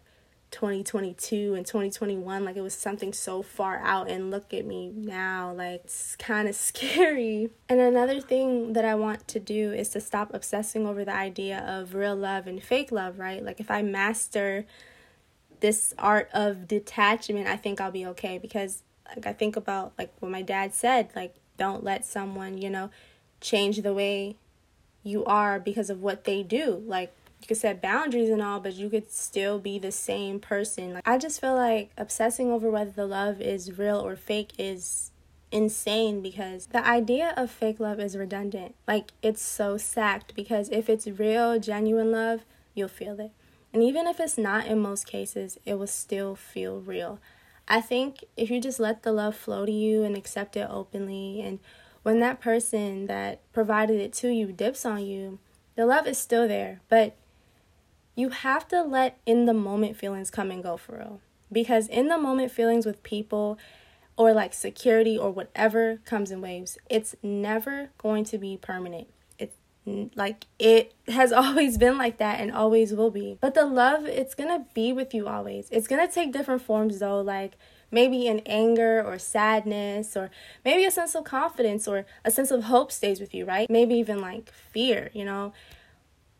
2022 0.52 1.54
and 1.54 1.64
2021 1.64 2.44
like 2.44 2.56
it 2.56 2.60
was 2.60 2.74
something 2.74 3.14
so 3.14 3.40
far 3.40 3.78
out 3.78 4.10
and 4.10 4.30
look 4.30 4.52
at 4.52 4.66
me 4.66 4.92
now 4.94 5.50
like 5.50 5.80
it's 5.84 6.14
kind 6.16 6.46
of 6.46 6.54
scary. 6.70 7.48
And 7.70 7.80
another 7.80 8.20
thing 8.20 8.74
that 8.74 8.84
i 8.84 8.94
want 8.94 9.26
to 9.28 9.40
do 9.40 9.72
is 9.72 9.88
to 9.90 10.00
stop 10.00 10.32
obsessing 10.34 10.86
over 10.86 11.06
the 11.06 11.14
idea 11.14 11.60
of 11.60 11.94
real 11.94 12.14
love 12.14 12.46
and 12.46 12.62
fake 12.62 12.92
love 12.92 13.18
right? 13.18 13.42
Like 13.42 13.60
if 13.60 13.70
i 13.70 13.80
master 13.80 14.66
this 15.60 15.94
art 15.96 16.28
of 16.34 16.66
detachment 16.66 17.46
i 17.46 17.56
think 17.56 17.80
i'll 17.80 17.92
be 17.92 18.04
okay 18.04 18.36
because 18.36 18.82
like 19.14 19.26
i 19.26 19.32
think 19.32 19.56
about 19.56 19.92
like 19.96 20.12
what 20.18 20.30
my 20.30 20.42
dad 20.42 20.74
said 20.74 21.08
like 21.14 21.36
don't 21.56 21.84
let 21.84 22.04
someone 22.04 22.58
you 22.58 22.68
know 22.68 22.90
change 23.40 23.80
the 23.82 23.94
way 23.94 24.36
you 25.02 25.24
are 25.24 25.58
because 25.58 25.90
of 25.90 26.00
what 26.00 26.24
they 26.24 26.42
do. 26.42 26.82
Like 26.86 27.14
you 27.40 27.48
could 27.48 27.56
set 27.56 27.82
boundaries 27.82 28.30
and 28.30 28.42
all, 28.42 28.60
but 28.60 28.74
you 28.74 28.88
could 28.88 29.10
still 29.10 29.58
be 29.58 29.78
the 29.78 29.92
same 29.92 30.38
person. 30.38 30.94
Like 30.94 31.08
I 31.08 31.18
just 31.18 31.40
feel 31.40 31.54
like 31.54 31.90
obsessing 31.96 32.50
over 32.50 32.70
whether 32.70 32.90
the 32.90 33.06
love 33.06 33.40
is 33.40 33.78
real 33.78 33.98
or 33.98 34.16
fake 34.16 34.52
is 34.58 35.10
insane 35.50 36.22
because 36.22 36.66
the 36.66 36.84
idea 36.86 37.34
of 37.36 37.50
fake 37.50 37.78
love 37.78 38.00
is 38.00 38.16
redundant. 38.16 38.74
Like 38.88 39.12
it's 39.22 39.42
so 39.42 39.76
sacked 39.76 40.34
because 40.34 40.68
if 40.70 40.88
it's 40.88 41.06
real, 41.06 41.58
genuine 41.58 42.10
love, 42.10 42.44
you'll 42.74 42.88
feel 42.88 43.20
it. 43.20 43.32
And 43.72 43.82
even 43.82 44.06
if 44.06 44.20
it's 44.20 44.38
not 44.38 44.66
in 44.66 44.78
most 44.78 45.06
cases, 45.06 45.58
it 45.64 45.74
will 45.74 45.86
still 45.86 46.34
feel 46.34 46.80
real. 46.80 47.18
I 47.68 47.80
think 47.80 48.24
if 48.36 48.50
you 48.50 48.60
just 48.60 48.80
let 48.80 49.02
the 49.02 49.12
love 49.12 49.36
flow 49.36 49.64
to 49.64 49.72
you 49.72 50.04
and 50.04 50.16
accept 50.16 50.56
it 50.56 50.68
openly 50.68 51.40
and 51.40 51.58
when 52.02 52.20
that 52.20 52.40
person 52.40 53.06
that 53.06 53.40
provided 53.52 54.00
it 54.00 54.12
to 54.14 54.28
you 54.28 54.52
dips 54.52 54.84
on 54.84 55.04
you, 55.04 55.38
the 55.76 55.86
love 55.86 56.06
is 56.06 56.18
still 56.18 56.48
there, 56.48 56.80
but 56.88 57.16
you 58.14 58.30
have 58.30 58.68
to 58.68 58.82
let 58.82 59.18
in 59.24 59.46
the 59.46 59.54
moment 59.54 59.96
feelings 59.96 60.30
come 60.30 60.50
and 60.50 60.62
go 60.62 60.76
for 60.76 60.98
real. 60.98 61.20
Because 61.50 61.88
in 61.88 62.08
the 62.08 62.18
moment 62.18 62.50
feelings 62.50 62.86
with 62.86 63.02
people 63.02 63.58
or 64.16 64.32
like 64.32 64.52
security 64.52 65.16
or 65.16 65.30
whatever 65.30 65.98
comes 66.04 66.30
in 66.30 66.40
waves, 66.40 66.78
it's 66.90 67.14
never 67.22 67.90
going 67.98 68.24
to 68.24 68.38
be 68.38 68.56
permanent. 68.56 69.08
Like 69.84 70.46
it 70.58 70.94
has 71.08 71.32
always 71.32 71.78
been 71.78 71.98
like 71.98 72.18
that 72.18 72.40
and 72.40 72.52
always 72.52 72.92
will 72.94 73.10
be. 73.10 73.38
But 73.40 73.54
the 73.54 73.64
love, 73.64 74.06
it's 74.06 74.34
gonna 74.34 74.66
be 74.74 74.92
with 74.92 75.14
you 75.14 75.26
always. 75.26 75.68
It's 75.70 75.86
gonna 75.86 76.08
take 76.08 76.32
different 76.32 76.62
forms 76.62 77.00
though, 77.00 77.20
like 77.20 77.54
maybe 77.90 78.26
in 78.26 78.40
anger 78.46 79.02
or 79.04 79.18
sadness 79.18 80.16
or 80.16 80.30
maybe 80.64 80.84
a 80.84 80.90
sense 80.90 81.14
of 81.14 81.24
confidence 81.24 81.86
or 81.86 82.06
a 82.24 82.30
sense 82.30 82.50
of 82.50 82.64
hope 82.64 82.90
stays 82.90 83.20
with 83.20 83.34
you, 83.34 83.44
right? 83.44 83.68
Maybe 83.68 83.94
even 83.96 84.20
like 84.20 84.50
fear, 84.52 85.10
you 85.12 85.24
know? 85.24 85.52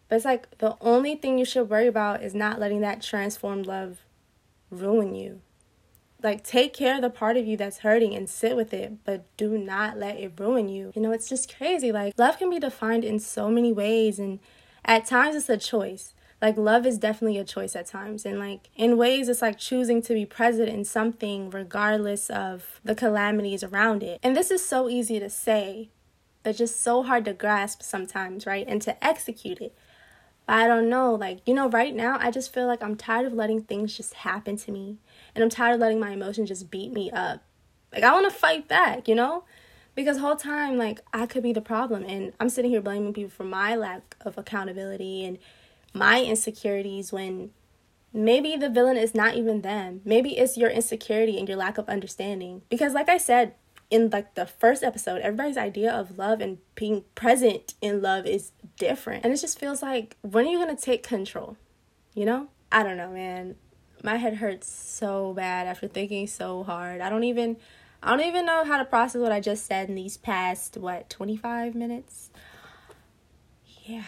But 0.08 0.16
it's 0.16 0.24
like 0.24 0.58
the 0.58 0.76
only 0.80 1.16
thing 1.16 1.38
you 1.38 1.44
should 1.44 1.70
worry 1.70 1.86
about 1.86 2.22
is 2.22 2.34
not 2.34 2.60
letting 2.60 2.80
that 2.80 3.02
transformed 3.02 3.66
love 3.66 3.98
ruin 4.70 5.14
you. 5.14 5.40
Like, 6.22 6.44
take 6.44 6.72
care 6.72 6.96
of 6.96 7.02
the 7.02 7.10
part 7.10 7.36
of 7.36 7.46
you 7.46 7.56
that's 7.56 7.78
hurting 7.78 8.14
and 8.14 8.28
sit 8.28 8.56
with 8.56 8.72
it, 8.72 9.04
but 9.04 9.24
do 9.36 9.58
not 9.58 9.98
let 9.98 10.16
it 10.16 10.32
ruin 10.38 10.68
you. 10.68 10.92
You 10.94 11.02
know, 11.02 11.12
it's 11.12 11.28
just 11.28 11.54
crazy. 11.56 11.90
Like, 11.92 12.14
love 12.16 12.38
can 12.38 12.50
be 12.50 12.58
defined 12.58 13.04
in 13.04 13.18
so 13.18 13.50
many 13.50 13.72
ways, 13.72 14.18
and 14.18 14.38
at 14.84 15.06
times 15.06 15.34
it's 15.34 15.48
a 15.48 15.56
choice 15.56 16.14
like 16.42 16.56
love 16.56 16.84
is 16.84 16.98
definitely 16.98 17.38
a 17.38 17.44
choice 17.44 17.76
at 17.76 17.86
times 17.86 18.26
and 18.26 18.38
like 18.38 18.68
in 18.74 18.98
ways 18.98 19.28
it's 19.28 19.40
like 19.40 19.56
choosing 19.56 20.02
to 20.02 20.12
be 20.12 20.26
present 20.26 20.68
in 20.68 20.84
something 20.84 21.48
regardless 21.48 22.28
of 22.28 22.80
the 22.84 22.94
calamities 22.94 23.62
around 23.62 24.02
it 24.02 24.18
and 24.22 24.36
this 24.36 24.50
is 24.50 24.66
so 24.66 24.88
easy 24.88 25.20
to 25.20 25.30
say 25.30 25.88
but 26.42 26.56
just 26.56 26.82
so 26.82 27.04
hard 27.04 27.24
to 27.24 27.32
grasp 27.32 27.82
sometimes 27.82 28.44
right 28.44 28.66
and 28.68 28.82
to 28.82 29.02
execute 29.04 29.60
it 29.60 29.74
but 30.46 30.56
i 30.56 30.66
don't 30.66 30.90
know 30.90 31.14
like 31.14 31.38
you 31.46 31.54
know 31.54 31.70
right 31.70 31.94
now 31.94 32.18
i 32.20 32.30
just 32.30 32.52
feel 32.52 32.66
like 32.66 32.82
i'm 32.82 32.96
tired 32.96 33.24
of 33.24 33.32
letting 33.32 33.62
things 33.62 33.96
just 33.96 34.14
happen 34.14 34.56
to 34.56 34.72
me 34.72 34.98
and 35.34 35.42
i'm 35.42 35.50
tired 35.50 35.74
of 35.74 35.80
letting 35.80 36.00
my 36.00 36.10
emotions 36.10 36.48
just 36.48 36.70
beat 36.70 36.92
me 36.92 37.10
up 37.10 37.42
like 37.92 38.02
i 38.02 38.12
want 38.12 38.30
to 38.30 38.36
fight 38.36 38.68
back 38.68 39.08
you 39.08 39.14
know 39.14 39.44
because 39.94 40.18
whole 40.18 40.36
time 40.36 40.76
like 40.76 41.00
i 41.12 41.26
could 41.26 41.42
be 41.42 41.52
the 41.52 41.60
problem 41.60 42.04
and 42.04 42.32
i'm 42.40 42.48
sitting 42.48 42.70
here 42.70 42.80
blaming 42.80 43.12
people 43.12 43.30
for 43.30 43.44
my 43.44 43.74
lack 43.74 44.16
of 44.22 44.38
accountability 44.38 45.24
and 45.24 45.38
my 45.94 46.22
insecurities 46.22 47.12
when 47.12 47.50
maybe 48.12 48.56
the 48.56 48.68
villain 48.68 48.96
is 48.96 49.14
not 49.14 49.34
even 49.34 49.62
them. 49.62 50.00
Maybe 50.04 50.36
it's 50.36 50.56
your 50.56 50.70
insecurity 50.70 51.38
and 51.38 51.48
your 51.48 51.56
lack 51.56 51.78
of 51.78 51.88
understanding. 51.88 52.62
Because 52.68 52.94
like 52.94 53.08
I 53.08 53.18
said 53.18 53.54
in 53.90 54.10
like 54.10 54.34
the 54.34 54.46
first 54.46 54.82
episode, 54.82 55.20
everybody's 55.22 55.56
idea 55.56 55.92
of 55.92 56.18
love 56.18 56.40
and 56.40 56.58
being 56.74 57.04
present 57.14 57.74
in 57.80 58.02
love 58.02 58.26
is 58.26 58.52
different. 58.78 59.24
And 59.24 59.32
it 59.32 59.40
just 59.40 59.58
feels 59.58 59.82
like 59.82 60.16
when 60.22 60.46
are 60.46 60.50
you 60.50 60.66
to 60.66 60.76
take 60.76 61.02
control? 61.02 61.56
You 62.14 62.26
know? 62.26 62.48
I 62.70 62.82
don't 62.82 62.96
know, 62.96 63.10
man. 63.10 63.56
My 64.02 64.16
head 64.16 64.34
hurts 64.34 64.68
so 64.68 65.32
bad 65.32 65.66
after 65.66 65.88
thinking 65.88 66.26
so 66.26 66.64
hard. 66.64 67.00
I 67.00 67.08
don't 67.08 67.24
even 67.24 67.56
I 68.02 68.10
don't 68.10 68.26
even 68.26 68.46
know 68.46 68.64
how 68.64 68.78
to 68.78 68.84
process 68.84 69.20
what 69.20 69.30
I 69.30 69.40
just 69.40 69.64
said 69.66 69.88
in 69.88 69.94
these 69.94 70.16
past 70.16 70.76
what 70.76 71.08
25 71.08 71.74
minutes. 71.74 72.30
Yeah. 73.84 74.04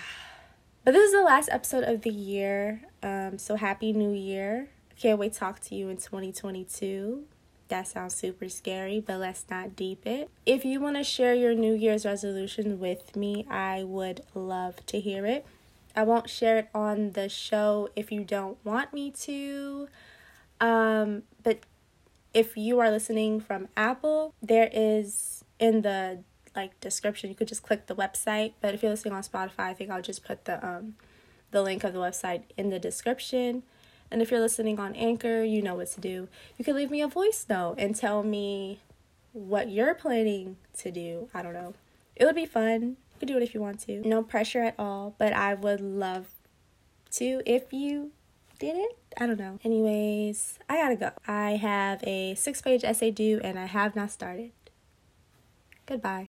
But 0.85 0.93
this 0.93 1.07
is 1.07 1.13
the 1.13 1.23
last 1.23 1.49
episode 1.51 1.85
of 1.85 2.03
the 2.03 2.11
year. 2.11 2.83
Um, 3.03 3.39
so 3.39 3.57
happy 3.57 3.93
new 3.93 4.13
year. 4.13 4.69
Can't 4.99 5.19
wait 5.19 5.33
to 5.33 5.39
talk 5.39 5.61
to 5.61 5.75
you 5.75 5.89
in 5.89 5.97
2022. 5.97 7.25
That 7.69 7.89
sounds 7.89 8.15
super 8.15 8.49
scary, 8.49 9.01
but 9.01 9.19
let's 9.19 9.47
not 9.49 9.75
deep 9.75 10.07
it. 10.07 10.29
If 10.45 10.65
you 10.65 10.81
want 10.81 10.97
to 10.97 11.05
share 11.05 11.35
your 11.35 11.55
New 11.55 11.75
Year's 11.75 12.05
resolution 12.05 12.79
with 12.79 13.17
me, 13.17 13.47
I 13.49 13.83
would 13.83 14.23
love 14.35 14.85
to 14.87 15.01
hear 15.01 15.25
it. 15.25 15.47
I 15.97 16.03
won't 16.03 16.29
share 16.29 16.59
it 16.59 16.69
on 16.75 17.13
the 17.13 17.29
show 17.29 17.89
if 17.95 18.11
you 18.11 18.25
don't 18.25 18.59
want 18.65 18.93
me 18.93 19.11
to. 19.13 19.89
Um, 20.61 21.23
but 21.43 21.61
if 22.33 22.57
you 22.57 22.81
are 22.81 22.91
listening 22.91 23.41
from 23.41 23.69
Apple, 23.77 24.35
there 24.43 24.69
is 24.73 25.45
in 25.59 25.83
the 25.83 26.21
like 26.57 26.79
description. 26.81 27.31
You 27.31 27.37
could 27.37 27.49
just 27.49 27.63
click 27.63 27.87
the 27.87 27.95
website. 27.95 28.55
But 28.61 28.75
if 28.75 28.83
you're 28.83 28.91
listening 28.91 29.15
on 29.15 29.23
Spotify, 29.23 29.61
I 29.61 29.75
think 29.75 29.91
I'll 29.91 30.03
just 30.03 30.25
put 30.25 30.45
the 30.45 30.65
um 30.67 30.97
the 31.51 31.63
link 31.63 31.85
of 31.85 31.93
the 31.93 32.01
website 32.01 32.43
in 32.57 32.71
the 32.71 32.79
description. 32.79 33.63
And 34.11 34.21
if 34.21 34.31
you're 34.31 34.41
listening 34.41 34.79
on 34.79 34.95
Anchor, 34.95 35.43
you 35.43 35.63
know 35.63 35.77
what 35.77 35.89
to 35.93 36.01
do. 36.01 36.29
You 36.59 36.65
can 36.65 36.77
leave 36.77 36.91
me 36.91 37.01
a 37.01 37.09
voice 37.09 37.47
note 37.49 37.77
and 37.79 37.95
tell 37.97 38.23
me 38.23 38.81
what 39.33 39.71
you're 39.71 39.95
planning 39.95 40.57
to 40.79 40.91
do. 40.91 41.29
I 41.33 41.43
don't 41.43 41.55
know. 41.55 41.75
it 42.15 42.25
would 42.25 42.37
be 42.37 42.47
fun. 42.47 42.97
Could 43.25 43.33
do 43.33 43.37
it 43.39 43.43
if 43.43 43.55
you 43.55 43.63
want 43.63 43.81
to. 43.87 44.07
No 44.07 44.23
pressure 44.23 44.61
at 44.61 44.75
all, 44.79 45.15
but 45.17 45.33
I 45.33 45.55
would 45.55 45.81
love 45.81 46.27
to 47.13 47.41
if 47.47 47.73
you 47.73 48.11
did 48.59 48.77
it. 48.77 48.99
I 49.19 49.27
don't 49.27 49.39
know. 49.39 49.59
Anyways, 49.65 50.59
I 50.69 50.77
gotta 50.77 50.97
go. 50.97 51.11
I 51.27 51.53
have 51.53 52.05
a 52.05 52.35
six 52.35 52.61
page 52.61 52.85
essay 52.85 53.11
due 53.11 53.41
and 53.43 53.59
I 53.59 53.65
have 53.65 53.97
not 53.97 54.11
started. 54.11 54.51
Goodbye. 55.87 56.23